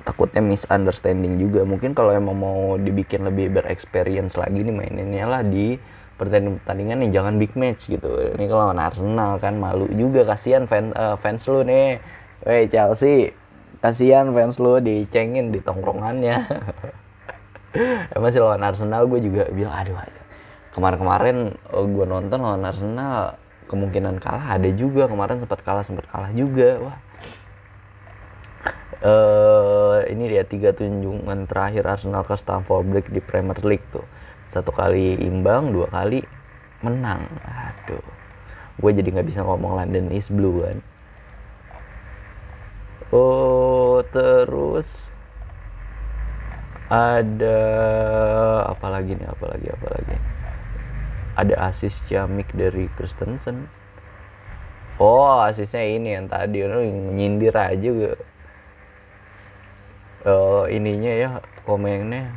takutnya 0.06 0.38
misunderstanding 0.38 1.42
juga. 1.42 1.66
Mungkin 1.66 1.92
kalau 1.92 2.14
emang 2.14 2.38
mau 2.38 2.60
dibikin 2.78 3.26
lebih 3.26 3.50
berexperience 3.58 4.38
lagi 4.38 4.62
nih 4.62 4.70
maininnya 4.70 5.26
lah 5.26 5.42
di 5.42 5.74
pertandingan-pertandingan 6.16 6.96
nih 7.04 7.10
jangan 7.10 7.34
big 7.36 7.52
match 7.58 7.90
gitu. 7.90 8.08
Ini 8.38 8.46
kalau 8.46 8.70
Arsenal 8.70 9.42
kan 9.42 9.58
malu 9.58 9.90
juga. 9.90 10.22
Kasihan 10.22 10.70
fans 10.70 10.94
uh, 10.94 11.18
fans 11.18 11.42
lu 11.50 11.66
nih. 11.66 11.98
Woi 12.46 12.70
Chelsea 12.70 13.34
kasihan 13.82 14.32
fans 14.32 14.56
lu 14.56 14.80
dicengin 14.80 15.52
di 15.52 15.60
tongkrongannya 15.60 16.36
emang 18.16 18.30
sih 18.34 18.40
lawan 18.40 18.64
Arsenal 18.64 19.04
gue 19.04 19.20
juga 19.20 19.46
bilang 19.52 19.74
aduh 19.76 20.00
kemarin-kemarin 20.72 21.56
oh, 21.72 21.84
gue 21.84 22.06
nonton 22.08 22.38
lawan 22.40 22.64
Arsenal 22.64 23.36
kemungkinan 23.66 24.22
kalah 24.22 24.56
ada 24.56 24.70
juga. 24.70 25.10
Kemarin 25.10 25.42
sempat 25.42 25.60
kalah 25.66 25.82
sempat 25.82 26.06
kalah 26.06 26.30
juga. 26.32 26.78
Wah 26.80 26.96
uh, 29.06 30.02
ini 30.10 30.34
dia 30.34 30.42
tiga 30.42 30.74
tunjungan 30.74 31.46
terakhir 31.46 31.86
Arsenal 31.86 32.26
ke 32.26 32.34
Stamford 32.34 32.90
Bridge 32.90 33.10
di 33.14 33.22
Premier 33.22 33.56
League 33.62 33.86
tuh. 33.94 34.04
Satu 34.50 34.74
kali 34.74 35.14
imbang 35.22 35.70
dua 35.70 35.86
kali 35.88 36.26
menang. 36.82 37.22
Aduh 37.46 38.02
gue 38.76 38.90
jadi 38.92 39.08
nggak 39.08 39.28
bisa 39.28 39.40
ngomong 39.40 39.80
London 39.80 40.12
is 40.12 40.28
blue 40.28 40.60
kan 40.60 40.78
oh 43.08 44.04
terus 44.12 45.08
ada 46.92 47.58
apa 48.68 48.86
lagi 48.92 49.18
nih 49.18 49.26
apa 49.26 49.44
lagi 49.50 49.68
apa 49.74 49.88
lagi? 49.90 50.16
Ada 51.36 51.68
asis 51.68 51.98
ciamik 52.06 52.52
dari 52.52 52.86
Kristensen 53.00 53.66
oh 55.00 55.40
asisnya 55.40 55.84
ini 55.84 56.16
yang 56.16 56.28
tadi 56.28 56.64
yang 56.64 57.16
nyindir 57.16 57.56
aja 57.56 57.88
gue 57.88 58.12
uh, 60.26 60.64
ininya 60.68 61.12
ya 61.14 61.28
komennya. 61.64 62.28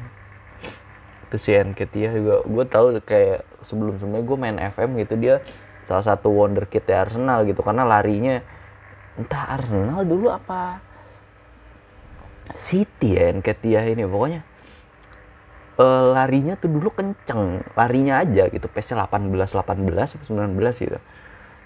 Itu 1.28 1.36
si 1.42 1.54
Enketia 1.58 2.14
juga. 2.14 2.46
Gue 2.46 2.66
tahu 2.66 3.02
kayak 3.02 3.46
sebelum 3.66 3.98
sebelumnya 3.98 4.24
gue 4.24 4.38
main 4.38 4.58
FM 4.62 4.98
gitu 5.02 5.14
dia 5.18 5.36
salah 5.84 6.06
satu 6.06 6.30
wonderkid 6.30 6.86
ya 6.86 7.06
Arsenal 7.06 7.44
gitu. 7.50 7.66
Karena 7.66 7.84
larinya 7.84 8.40
entah 9.18 9.58
Arsenal 9.58 10.06
dulu 10.06 10.32
apa 10.32 10.80
City 12.56 13.18
ya 13.18 13.34
Enketia 13.34 13.86
ini. 13.86 14.06
Pokoknya 14.06 14.42
uh, 15.78 16.14
larinya 16.14 16.58
tuh 16.58 16.70
dulu 16.70 16.90
kenceng. 16.94 17.62
Larinya 17.74 18.22
aja 18.22 18.50
gitu. 18.50 18.66
PC 18.70 18.98
18 18.98 19.30
18 19.30 20.26
19 20.26 20.86
gitu. 20.86 21.00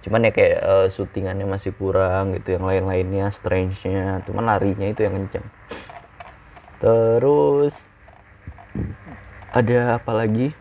Cuman 0.03 0.27
ya 0.27 0.35
kayak 0.35 0.59
uh, 0.59 0.87
syutingannya 0.91 1.47
masih 1.47 1.71
kurang 1.71 2.35
gitu. 2.35 2.59
Yang 2.59 2.65
lain-lainnya 2.67 3.31
strange-nya. 3.31 4.27
Cuman 4.27 4.43
larinya 4.43 4.91
itu 4.91 5.07
yang 5.07 5.15
kenceng 5.23 5.47
terus 6.83 7.87
ada 9.55 9.95
apa 9.95 10.11
lagi? 10.11 10.51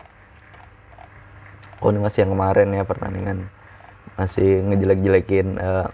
Oh 1.83 1.91
ini 1.91 1.99
masih 1.99 2.23
yang 2.23 2.31
kemarin 2.31 2.71
ya 2.71 2.87
pertandingan. 2.87 3.51
Masih 4.15 4.63
ngejelek-jelekin 4.71 5.59
uh, 5.59 5.91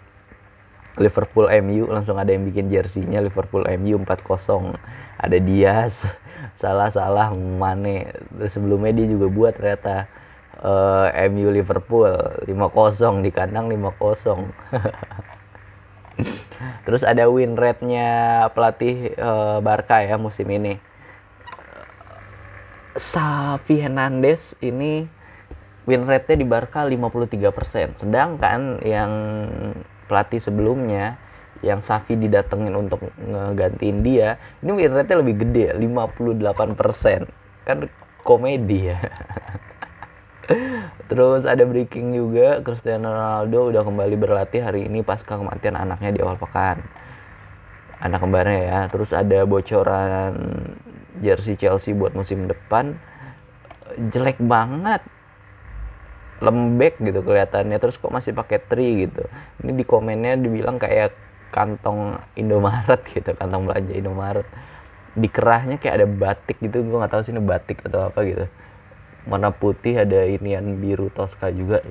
Liverpool 1.02 1.50
MU 1.66 1.90
langsung 1.90 2.22
ada 2.22 2.30
yang 2.30 2.46
bikin 2.46 2.70
jersinya 2.70 3.24
Liverpool 3.24 3.66
MU 3.80 3.98
4-0 4.06 4.78
ada 5.18 5.38
Diaz 5.42 6.06
salah-salah 6.62 7.34
Mane. 7.34 8.14
Sebelumnya 8.46 8.94
dia 8.94 9.08
juga 9.10 9.34
buat 9.34 9.58
ternyata 9.58 10.06
uh, 10.62 11.10
eh, 11.10 11.26
MU 11.32 11.50
Liverpool 11.50 12.14
5-0 12.46 13.26
di 13.26 13.32
kandang 13.34 13.72
5-0 13.72 14.46
terus 16.86 17.08
ada 17.08 17.28
win 17.32 17.56
rate-nya 17.56 18.48
pelatih 18.52 19.16
uh, 19.16 19.60
Barca 19.64 20.04
ya 20.04 20.20
musim 20.20 20.48
ini 20.52 20.80
Safi 23.00 23.80
Hernandez 23.80 24.58
ini 24.60 25.08
win 25.88 26.04
rate-nya 26.06 26.38
di 26.44 26.48
Barca 26.48 26.86
53%. 26.86 28.06
Sedangkan 28.06 28.84
yang 28.86 29.12
pelatih 30.06 30.38
sebelumnya 30.38 31.18
yang 31.66 31.80
Safi 31.84 32.16
didatengin 32.16 32.76
untuk 32.76 33.04
ngegantiin 33.20 34.00
dia, 34.04 34.38
ini 34.62 34.72
win 34.76 34.94
rate-nya 34.94 35.18
lebih 35.24 35.36
gede, 35.48 35.66
58%. 35.80 37.26
Kan 37.64 37.88
komedi 38.22 38.94
ya. 38.94 39.00
Terus 41.10 41.46
ada 41.46 41.66
breaking 41.66 42.14
juga, 42.14 42.62
Cristiano 42.62 43.10
Ronaldo 43.10 43.74
udah 43.74 43.82
kembali 43.82 44.16
berlatih 44.18 44.62
hari 44.62 44.86
ini 44.86 45.02
pasca 45.02 45.38
kematian 45.38 45.78
anaknya 45.78 46.14
di 46.14 46.20
awal 46.22 46.38
pekan. 46.38 46.82
Anak 48.02 48.22
kembarnya 48.22 48.60
ya. 48.62 48.80
Terus 48.90 49.14
ada 49.14 49.46
bocoran 49.46 50.34
jersey 51.22 51.58
Chelsea 51.58 51.98
buat 51.98 52.14
musim 52.14 52.46
depan. 52.46 52.94
Jelek 54.14 54.38
banget. 54.42 55.02
Lembek 56.46 57.02
gitu 57.02 57.26
kelihatannya. 57.26 57.78
Terus 57.82 57.98
kok 57.98 58.14
masih 58.14 58.38
pakai 58.38 58.62
tri 58.62 59.10
gitu. 59.10 59.26
Ini 59.66 59.72
di 59.76 59.84
komennya 59.86 60.38
dibilang 60.38 60.78
kayak 60.78 61.14
kantong 61.50 62.22
Indomaret 62.38 63.02
gitu 63.18 63.34
kantong 63.34 63.66
belanja 63.66 63.94
Indomaret. 63.98 64.48
Di 65.18 65.26
kerahnya 65.26 65.82
kayak 65.82 66.06
ada 66.06 66.08
batik 66.08 66.62
gitu. 66.62 66.86
Gue 66.86 66.98
nggak 67.02 67.18
tahu 67.18 67.22
sih 67.26 67.34
ini 67.34 67.42
batik 67.42 67.82
atau 67.86 68.08
apa 68.14 68.22
gitu 68.24 68.46
warna 69.28 69.52
putih 69.52 70.00
ada 70.00 70.24
inian 70.24 70.80
biru 70.80 71.12
Tosca 71.12 71.52
juga 71.52 71.84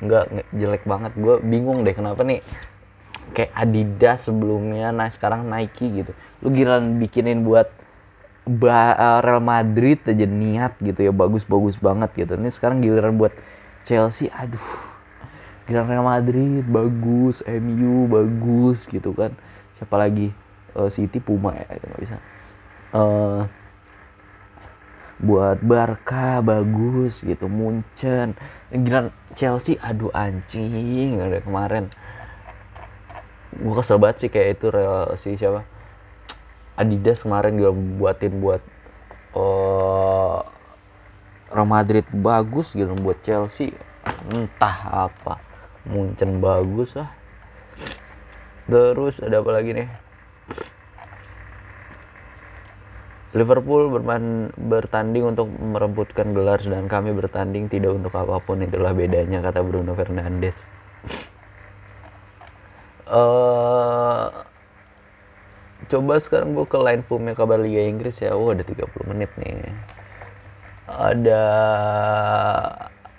nggak 0.00 0.48
jelek 0.56 0.84
banget 0.88 1.12
gue 1.18 1.36
bingung 1.44 1.84
deh 1.84 1.92
kenapa 1.92 2.24
nih 2.24 2.40
kayak 3.36 3.52
Adidas 3.52 4.24
sebelumnya 4.24 4.94
nah 4.94 5.12
sekarang 5.12 5.44
Nike 5.44 6.04
gitu 6.04 6.12
lu 6.40 6.48
giliran 6.54 6.96
bikinin 6.96 7.44
buat 7.44 7.68
ba 8.48 8.96
eh, 8.96 9.18
Real 9.22 9.42
Madrid 9.42 10.00
aja 10.02 10.26
niat 10.26 10.74
gitu 10.80 11.00
ya 11.06 11.12
bagus-bagus 11.12 11.76
banget 11.76 12.10
gitu. 12.16 12.34
Ini 12.34 12.50
sekarang 12.50 12.80
giliran 12.80 13.14
buat 13.14 13.30
Chelsea, 13.84 14.32
aduh. 14.32 14.60
Giliran 15.68 15.86
Real 15.86 16.06
Madrid 16.06 16.64
bagus, 16.66 17.44
MU 17.46 18.10
bagus 18.10 18.88
gitu 18.88 19.12
kan. 19.14 19.36
Siapa 19.76 19.94
lagi? 20.00 20.32
Uh, 20.70 20.86
City 20.86 21.18
Puma 21.18 21.54
ya, 21.54 21.66
itu 21.74 21.84
nggak 21.86 22.02
bisa. 22.02 22.16
Uh, 22.94 23.46
buat 25.20 25.60
Barca 25.60 26.40
bagus 26.40 27.20
gitu, 27.20 27.46
Munchen. 27.46 28.34
Giliran 28.72 29.12
Chelsea, 29.36 29.76
aduh 29.78 30.10
anjing 30.16 31.20
ada 31.20 31.44
kemarin. 31.44 31.92
Gue 33.54 33.74
kesel 33.76 34.00
banget 34.00 34.26
sih 34.26 34.30
kayak 34.32 34.58
itu 34.58 34.66
Real 34.72 35.14
si 35.20 35.36
siapa? 35.36 35.66
Adidas 36.80 37.20
kemarin 37.20 37.60
juga 37.60 37.76
buatin 37.76 38.40
buat 38.40 38.62
uh, 39.36 40.40
Real 41.50 41.66
Madrid 41.66 42.06
bagus 42.14 42.72
gitu 42.72 42.94
buat 42.94 43.18
Chelsea 43.26 43.74
entah 44.30 45.08
apa 45.10 45.42
Munchen 45.84 46.38
bagus 46.38 46.94
lah 46.94 47.10
terus 48.70 49.18
ada 49.18 49.42
apa 49.42 49.50
lagi 49.50 49.74
nih 49.74 49.88
Liverpool 53.30 53.94
berman, 53.94 54.50
bertanding 54.58 55.22
untuk 55.22 55.46
merebutkan 55.54 56.34
gelar 56.34 56.58
dan 56.66 56.90
kami 56.90 57.14
bertanding 57.14 57.70
tidak 57.70 57.94
untuk 57.94 58.10
apa 58.18 58.42
pun 58.42 58.58
itulah 58.58 58.90
bedanya 58.90 59.38
kata 59.38 59.62
Bruno 59.62 59.94
Fernandes. 59.94 60.58
uh, 63.06 64.26
coba 65.90 66.14
sekarang 66.18 66.58
gue 66.58 66.66
ke 66.66 66.78
line 66.78 67.06
formnya 67.06 67.38
kabar 67.38 67.62
Liga 67.62 67.86
Inggris 67.86 68.18
ya. 68.18 68.34
Oh, 68.34 68.50
ada 68.50 68.66
30 68.66 69.10
menit 69.14 69.30
nih. 69.38 69.78
Ada 70.90 71.42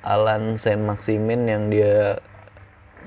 Alan 0.04 0.60
Saint 0.60 0.84
Maximin 0.84 1.48
yang 1.48 1.72
dia 1.72 2.20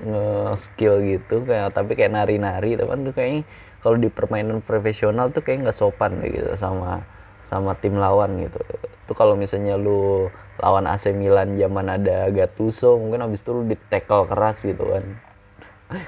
nge-skill 0.03 0.99
gitu 1.07 1.47
kayak 1.47 1.71
tapi 1.71 1.95
kayak 1.95 2.11
nari-nari 2.11 2.75
teman 2.75 3.07
tuh 3.07 3.15
kayaknya 3.15 3.47
kalau 3.85 4.01
di 4.01 4.09
permainan 4.09 4.65
profesional 4.65 5.29
tuh 5.29 5.45
kayak 5.45 5.69
nggak 5.69 5.77
sopan 5.77 6.17
gitu 6.25 6.57
sama 6.57 7.05
sama 7.45 7.77
tim 7.77 8.01
lawan 8.01 8.41
gitu. 8.41 8.57
Tuh 9.05 9.13
kalau 9.13 9.37
misalnya 9.37 9.77
lu 9.77 10.33
lawan 10.57 10.89
AC 10.89 11.13
Milan 11.13 11.53
zaman 11.53 11.93
ada 11.93 12.33
Gattuso 12.33 12.97
mungkin 12.97 13.21
abis 13.21 13.45
itu 13.45 13.53
lu 13.53 13.69
di 13.69 13.77
tackle 13.77 14.25
keras 14.25 14.65
gitu 14.65 14.89
kan. 14.89 15.05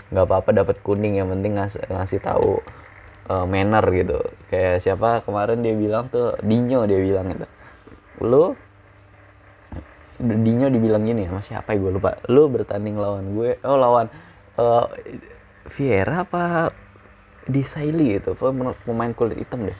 Nggak 0.09 0.25
apa-apa 0.25 0.49
dapat 0.65 0.81
kuning 0.81 1.21
yang 1.21 1.29
penting 1.29 1.53
ngasih, 1.53 1.85
ngasih 1.85 2.17
tahu 2.17 2.57
uh, 3.29 3.45
manner 3.45 3.85
gitu. 3.93 4.25
Kayak 4.49 4.81
siapa 4.81 5.21
kemarin 5.21 5.61
dia 5.61 5.77
bilang 5.77 6.09
tuh 6.09 6.33
Dinyo 6.41 6.89
dia 6.89 6.97
bilang 6.97 7.29
gitu. 7.29 7.45
Lu 8.25 8.57
Dinyo 10.17 10.73
dibilang 10.73 11.05
gini 11.05 11.29
sama 11.29 11.45
siapa 11.45 11.77
ya? 11.77 11.85
Gue 11.85 11.93
lupa. 11.93 12.17
Lu 12.25 12.49
bertanding 12.49 12.97
lawan 12.97 13.37
gue 13.37 13.61
oh 13.61 13.77
lawan 13.77 14.09
uh, 14.57 14.89
Vieira 15.77 16.25
apa 16.25 16.73
di 17.47 17.63
Saili 17.63 18.19
gitu 18.19 18.35
pemain 18.83 19.11
kulit 19.15 19.39
hitam 19.39 19.67
deh 19.67 19.79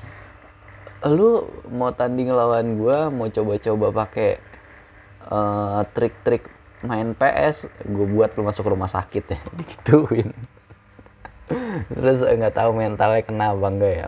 lu 1.06 1.46
mau 1.70 1.94
tanding 1.94 2.34
lawan 2.34 2.80
gue 2.80 2.98
mau 3.14 3.28
coba-coba 3.30 3.88
pakai 4.08 4.42
uh, 5.30 5.86
trik-trik 5.94 6.50
main 6.82 7.14
PS 7.14 7.70
gue 7.86 8.08
buat 8.10 8.34
lu 8.34 8.48
masuk 8.48 8.72
rumah 8.72 8.90
sakit 8.90 9.24
ya 9.30 9.40
digituin 9.60 10.34
terus 11.94 12.26
nggak 12.26 12.56
tahu 12.58 12.76
mentalnya 12.76 13.22
kena 13.24 13.54
apa 13.54 13.70
ya 13.88 14.08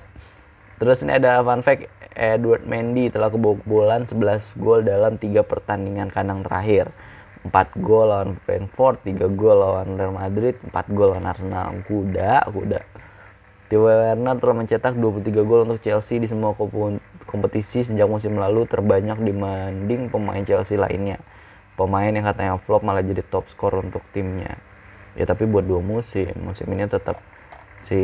terus 0.82 1.06
ini 1.06 1.20
ada 1.20 1.44
fun 1.46 1.62
fact 1.62 1.88
Edward 2.18 2.66
Mendy 2.66 3.08
telah 3.08 3.30
kebobolan 3.32 4.04
11 4.04 4.60
gol 4.60 4.84
dalam 4.84 5.16
tiga 5.22 5.46
pertandingan 5.46 6.10
kandang 6.10 6.44
terakhir 6.44 6.92
4 7.48 7.80
gol 7.80 8.12
lawan 8.12 8.36
Brentford, 8.44 9.00
3 9.08 9.32
gol 9.40 9.64
lawan 9.64 9.96
Real 9.96 10.12
Madrid, 10.12 10.60
4 10.60 10.92
gol 10.92 11.16
lawan 11.16 11.24
Arsenal. 11.24 11.72
Kuda, 11.88 12.44
kuda. 12.52 12.84
Timo 13.70 13.86
Werner 13.86 14.34
telah 14.42 14.56
mencetak 14.58 14.98
23 14.98 15.46
gol 15.46 15.70
untuk 15.70 15.78
Chelsea 15.86 16.18
di 16.18 16.26
semua 16.26 16.58
kompetisi 17.30 17.86
sejak 17.86 18.10
musim 18.10 18.34
lalu 18.42 18.66
terbanyak 18.66 19.22
dibanding 19.22 20.10
pemain 20.10 20.42
Chelsea 20.42 20.74
lainnya. 20.74 21.22
Pemain 21.78 22.10
yang 22.10 22.26
katanya 22.26 22.58
flop 22.66 22.82
malah 22.82 23.06
jadi 23.06 23.22
top 23.30 23.46
skor 23.54 23.78
untuk 23.78 24.02
timnya. 24.10 24.58
Ya 25.14 25.30
tapi 25.30 25.46
buat 25.46 25.70
dua 25.70 25.86
musim, 25.86 26.34
musim 26.42 26.66
ini 26.74 26.90
tetap 26.90 27.22
si 27.78 27.96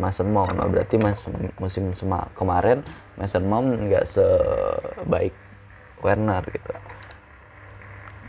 Mason 0.00 0.32
Mount. 0.32 0.56
Nah, 0.56 0.72
berarti 0.72 0.96
mas, 0.96 1.20
musim 1.60 1.92
sema, 1.92 2.32
kemarin 2.32 2.80
Mason 3.20 3.44
Mount 3.44 3.76
nggak 3.84 4.08
sebaik 4.08 5.36
Werner 6.00 6.48
gitu. 6.48 6.72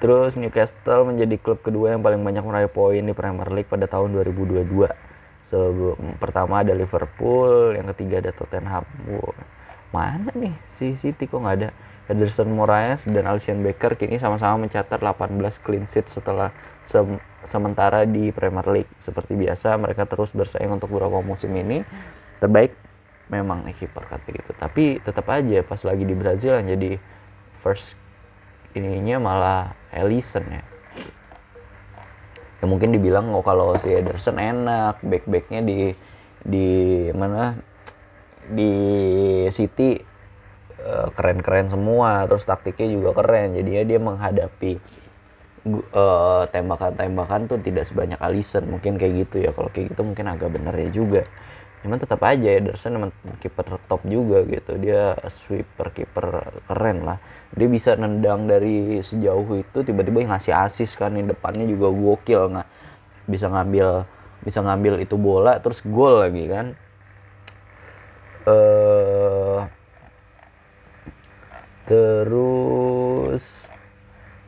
Terus 0.03 0.35
Newcastle 0.35 1.07
menjadi 1.07 1.39
klub 1.39 1.63
kedua 1.63 1.95
yang 1.95 2.03
paling 2.03 2.19
banyak 2.19 2.43
meraih 2.43 2.67
poin 2.67 2.99
di 2.99 3.15
Premier 3.15 3.47
League 3.47 3.71
pada 3.71 3.87
tahun 3.87 4.11
2022 4.11 5.04
sebelum 5.45 6.17
pertama 6.17 6.65
ada 6.65 6.73
Liverpool 6.73 7.77
yang 7.77 7.87
ketiga 7.93 8.21
ada 8.21 8.31
Tottenham. 8.33 8.85
Wow. 9.05 9.33
mana 9.95 10.27
nih 10.35 10.51
si 10.75 10.99
City 10.99 11.23
kok 11.23 11.39
nggak 11.39 11.55
ada? 11.61 11.69
Ederson 12.05 12.51
Moraes 12.51 13.07
dan 13.07 13.25
Alisson 13.25 13.63
Becker 13.63 13.97
kini 13.97 14.19
sama-sama 14.19 14.67
mencatat 14.67 14.99
18 14.99 15.39
clean 15.63 15.87
sheet 15.87 16.05
setelah 16.11 16.53
se 16.83 16.99
sementara 17.47 18.03
di 18.03 18.29
Premier 18.35 18.67
League. 18.67 18.91
Seperti 18.99 19.39
biasa 19.39 19.73
mereka 19.79 20.03
terus 20.03 20.35
bersaing 20.35 20.67
untuk 20.67 20.91
beberapa 20.91 21.23
musim 21.23 21.55
ini. 21.55 21.81
Terbaik 22.43 22.75
memang 23.31 23.63
nih 23.63 23.73
kiper 23.73 24.03
kata 24.05 24.27
gitu. 24.35 24.51
Tapi 24.53 24.99
tetap 24.99 25.25
aja 25.31 25.63
pas 25.63 25.81
lagi 25.81 26.03
di 26.03 26.13
Brazil 26.13 26.59
yang 26.59 26.67
jadi 26.75 26.99
first 27.63 27.95
ininya 28.75 29.17
malah 29.23 29.61
Alisson 29.95 30.45
ya 30.51 30.74
ya 32.59 32.65
mungkin 32.65 32.95
dibilang 32.95 33.31
oh 33.35 33.43
kalau 33.43 33.75
si 33.79 33.91
Ederson 33.91 34.39
enak 34.39 35.03
back 35.03 35.27
backnya 35.27 35.61
di 35.61 35.91
di 36.45 36.69
mana 37.11 37.57
di 38.45 38.71
City 39.49 39.97
uh, 40.85 41.09
keren-keren 41.13 41.67
semua 41.67 42.29
terus 42.29 42.45
taktiknya 42.45 42.87
juga 42.93 43.09
keren. 43.17 43.57
Jadinya 43.57 43.83
dia 43.83 43.99
menghadapi 43.99 44.71
uh, 45.93 46.43
tembakan-tembakan 46.53 47.49
tuh 47.49 47.59
tidak 47.65 47.89
sebanyak 47.89 48.21
Alisson. 48.21 48.69
Mungkin 48.69 49.01
kayak 49.01 49.13
gitu 49.25 49.49
ya 49.49 49.51
kalau 49.51 49.73
kayak 49.73 49.93
gitu 49.93 50.01
mungkin 50.05 50.25
agak 50.29 50.53
bener 50.53 50.75
ya 50.77 50.89
juga 50.93 51.23
cuman 51.85 52.01
tetap 52.01 52.17
aja 52.25 52.49
Ederson 52.49 52.97
emang 52.97 53.11
kiper 53.37 53.77
top 53.85 54.01
juga 54.09 54.41
gitu. 54.49 54.73
Dia 54.81 55.13
sweeper 55.29 55.93
kiper 55.93 56.41
keren 56.65 57.05
lah. 57.05 57.21
Dia 57.53 57.69
bisa 57.69 57.93
nendang 57.93 58.49
dari 58.49 58.97
sejauh 59.05 59.45
itu 59.61 59.85
tiba-tiba 59.85 60.25
ngasih 60.33 60.49
asis 60.49 60.97
kan 60.97 61.13
di 61.13 61.21
depannya 61.21 61.69
juga 61.69 61.93
gokil. 61.93 62.57
Nggak 62.57 62.67
bisa 63.29 63.45
ngambil 63.53 63.87
bisa 64.41 64.59
ngambil 64.65 64.93
itu 65.05 65.15
bola 65.15 65.61
terus 65.61 65.85
gol 65.85 66.25
lagi 66.25 66.49
kan. 66.49 66.73
Uh, 68.45 69.65
terus 71.85 73.65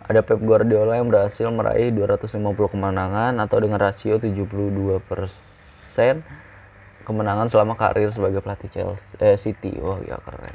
ada 0.08 0.24
Pep 0.26 0.42
Guardiola 0.42 0.98
yang 0.98 1.12
berhasil 1.12 1.46
meraih 1.54 1.94
250 1.94 2.40
kemenangan 2.74 3.38
atau 3.44 3.58
dengan 3.62 3.78
rasio 3.78 4.18
72 4.18 5.04
persen 5.06 6.26
kemenangan 7.08 7.48
selama 7.48 7.80
karir 7.80 8.12
sebagai 8.12 8.44
pelatih 8.44 8.68
Chelsea 8.68 9.16
eh, 9.24 9.40
City. 9.40 9.80
Wah, 9.80 10.04
ya 10.04 10.20
keren. 10.20 10.52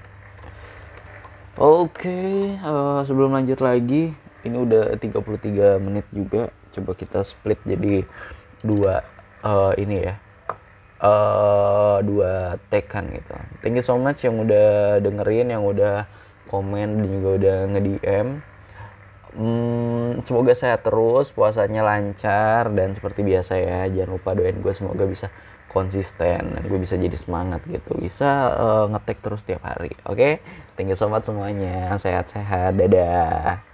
Oke, 1.57 2.09
okay, 2.09 2.37
uh, 2.61 3.01
eh, 3.01 3.01
sebelum 3.09 3.33
lanjut 3.33 3.65
lagi, 3.65 4.13
ini 4.45 4.57
udah 4.57 4.93
33 5.01 5.81
menit 5.81 6.05
juga. 6.13 6.53
Coba 6.77 6.93
kita 6.93 7.25
split 7.25 7.61
jadi 7.65 8.05
dua 8.61 9.01
uh, 9.41 9.73
ini 9.81 9.97
ya. 10.05 10.15
Uh, 11.03 11.99
dua 12.05 12.61
tekan 12.69 13.11
gitu. 13.11 13.35
Thank 13.65 13.81
you 13.81 13.85
so 13.85 13.97
much 13.97 14.23
yang 14.23 14.37
udah 14.39 15.01
dengerin, 15.01 15.51
yang 15.51 15.65
udah 15.65 16.07
komen 16.53 17.01
dan 17.01 17.09
juga 17.09 17.29
udah 17.41 17.57
nge-DM. 17.75 18.29
Hmm, 19.33 20.21
semoga 20.29 20.53
sehat 20.53 20.85
terus, 20.85 21.33
puasanya 21.33 21.81
lancar 21.81 22.69
dan 22.77 22.93
seperti 22.93 23.25
biasa 23.25 23.57
ya, 23.57 23.81
jangan 23.89 24.21
lupa 24.21 24.37
doain 24.37 24.61
gue 24.61 24.73
semoga 24.77 25.09
bisa 25.09 25.33
konsisten 25.73 26.55
dan 26.55 26.63
gue 26.63 26.79
bisa 26.79 26.95
jadi 27.01 27.17
semangat 27.17 27.65
gitu. 27.67 27.97
Bisa 27.97 28.53
uh, 28.55 28.85
ngetek 28.93 29.19
terus 29.25 29.43
tiap 29.43 29.65
hari 29.65 29.91
oke? 30.07 30.15
Okay? 30.15 30.33
thank 30.77 30.93
you 30.93 30.99
so 30.99 31.09
much 31.09 31.25
semuanya. 31.25 31.97
Sehat-sehat. 31.97 32.77
Dadah 32.77 33.72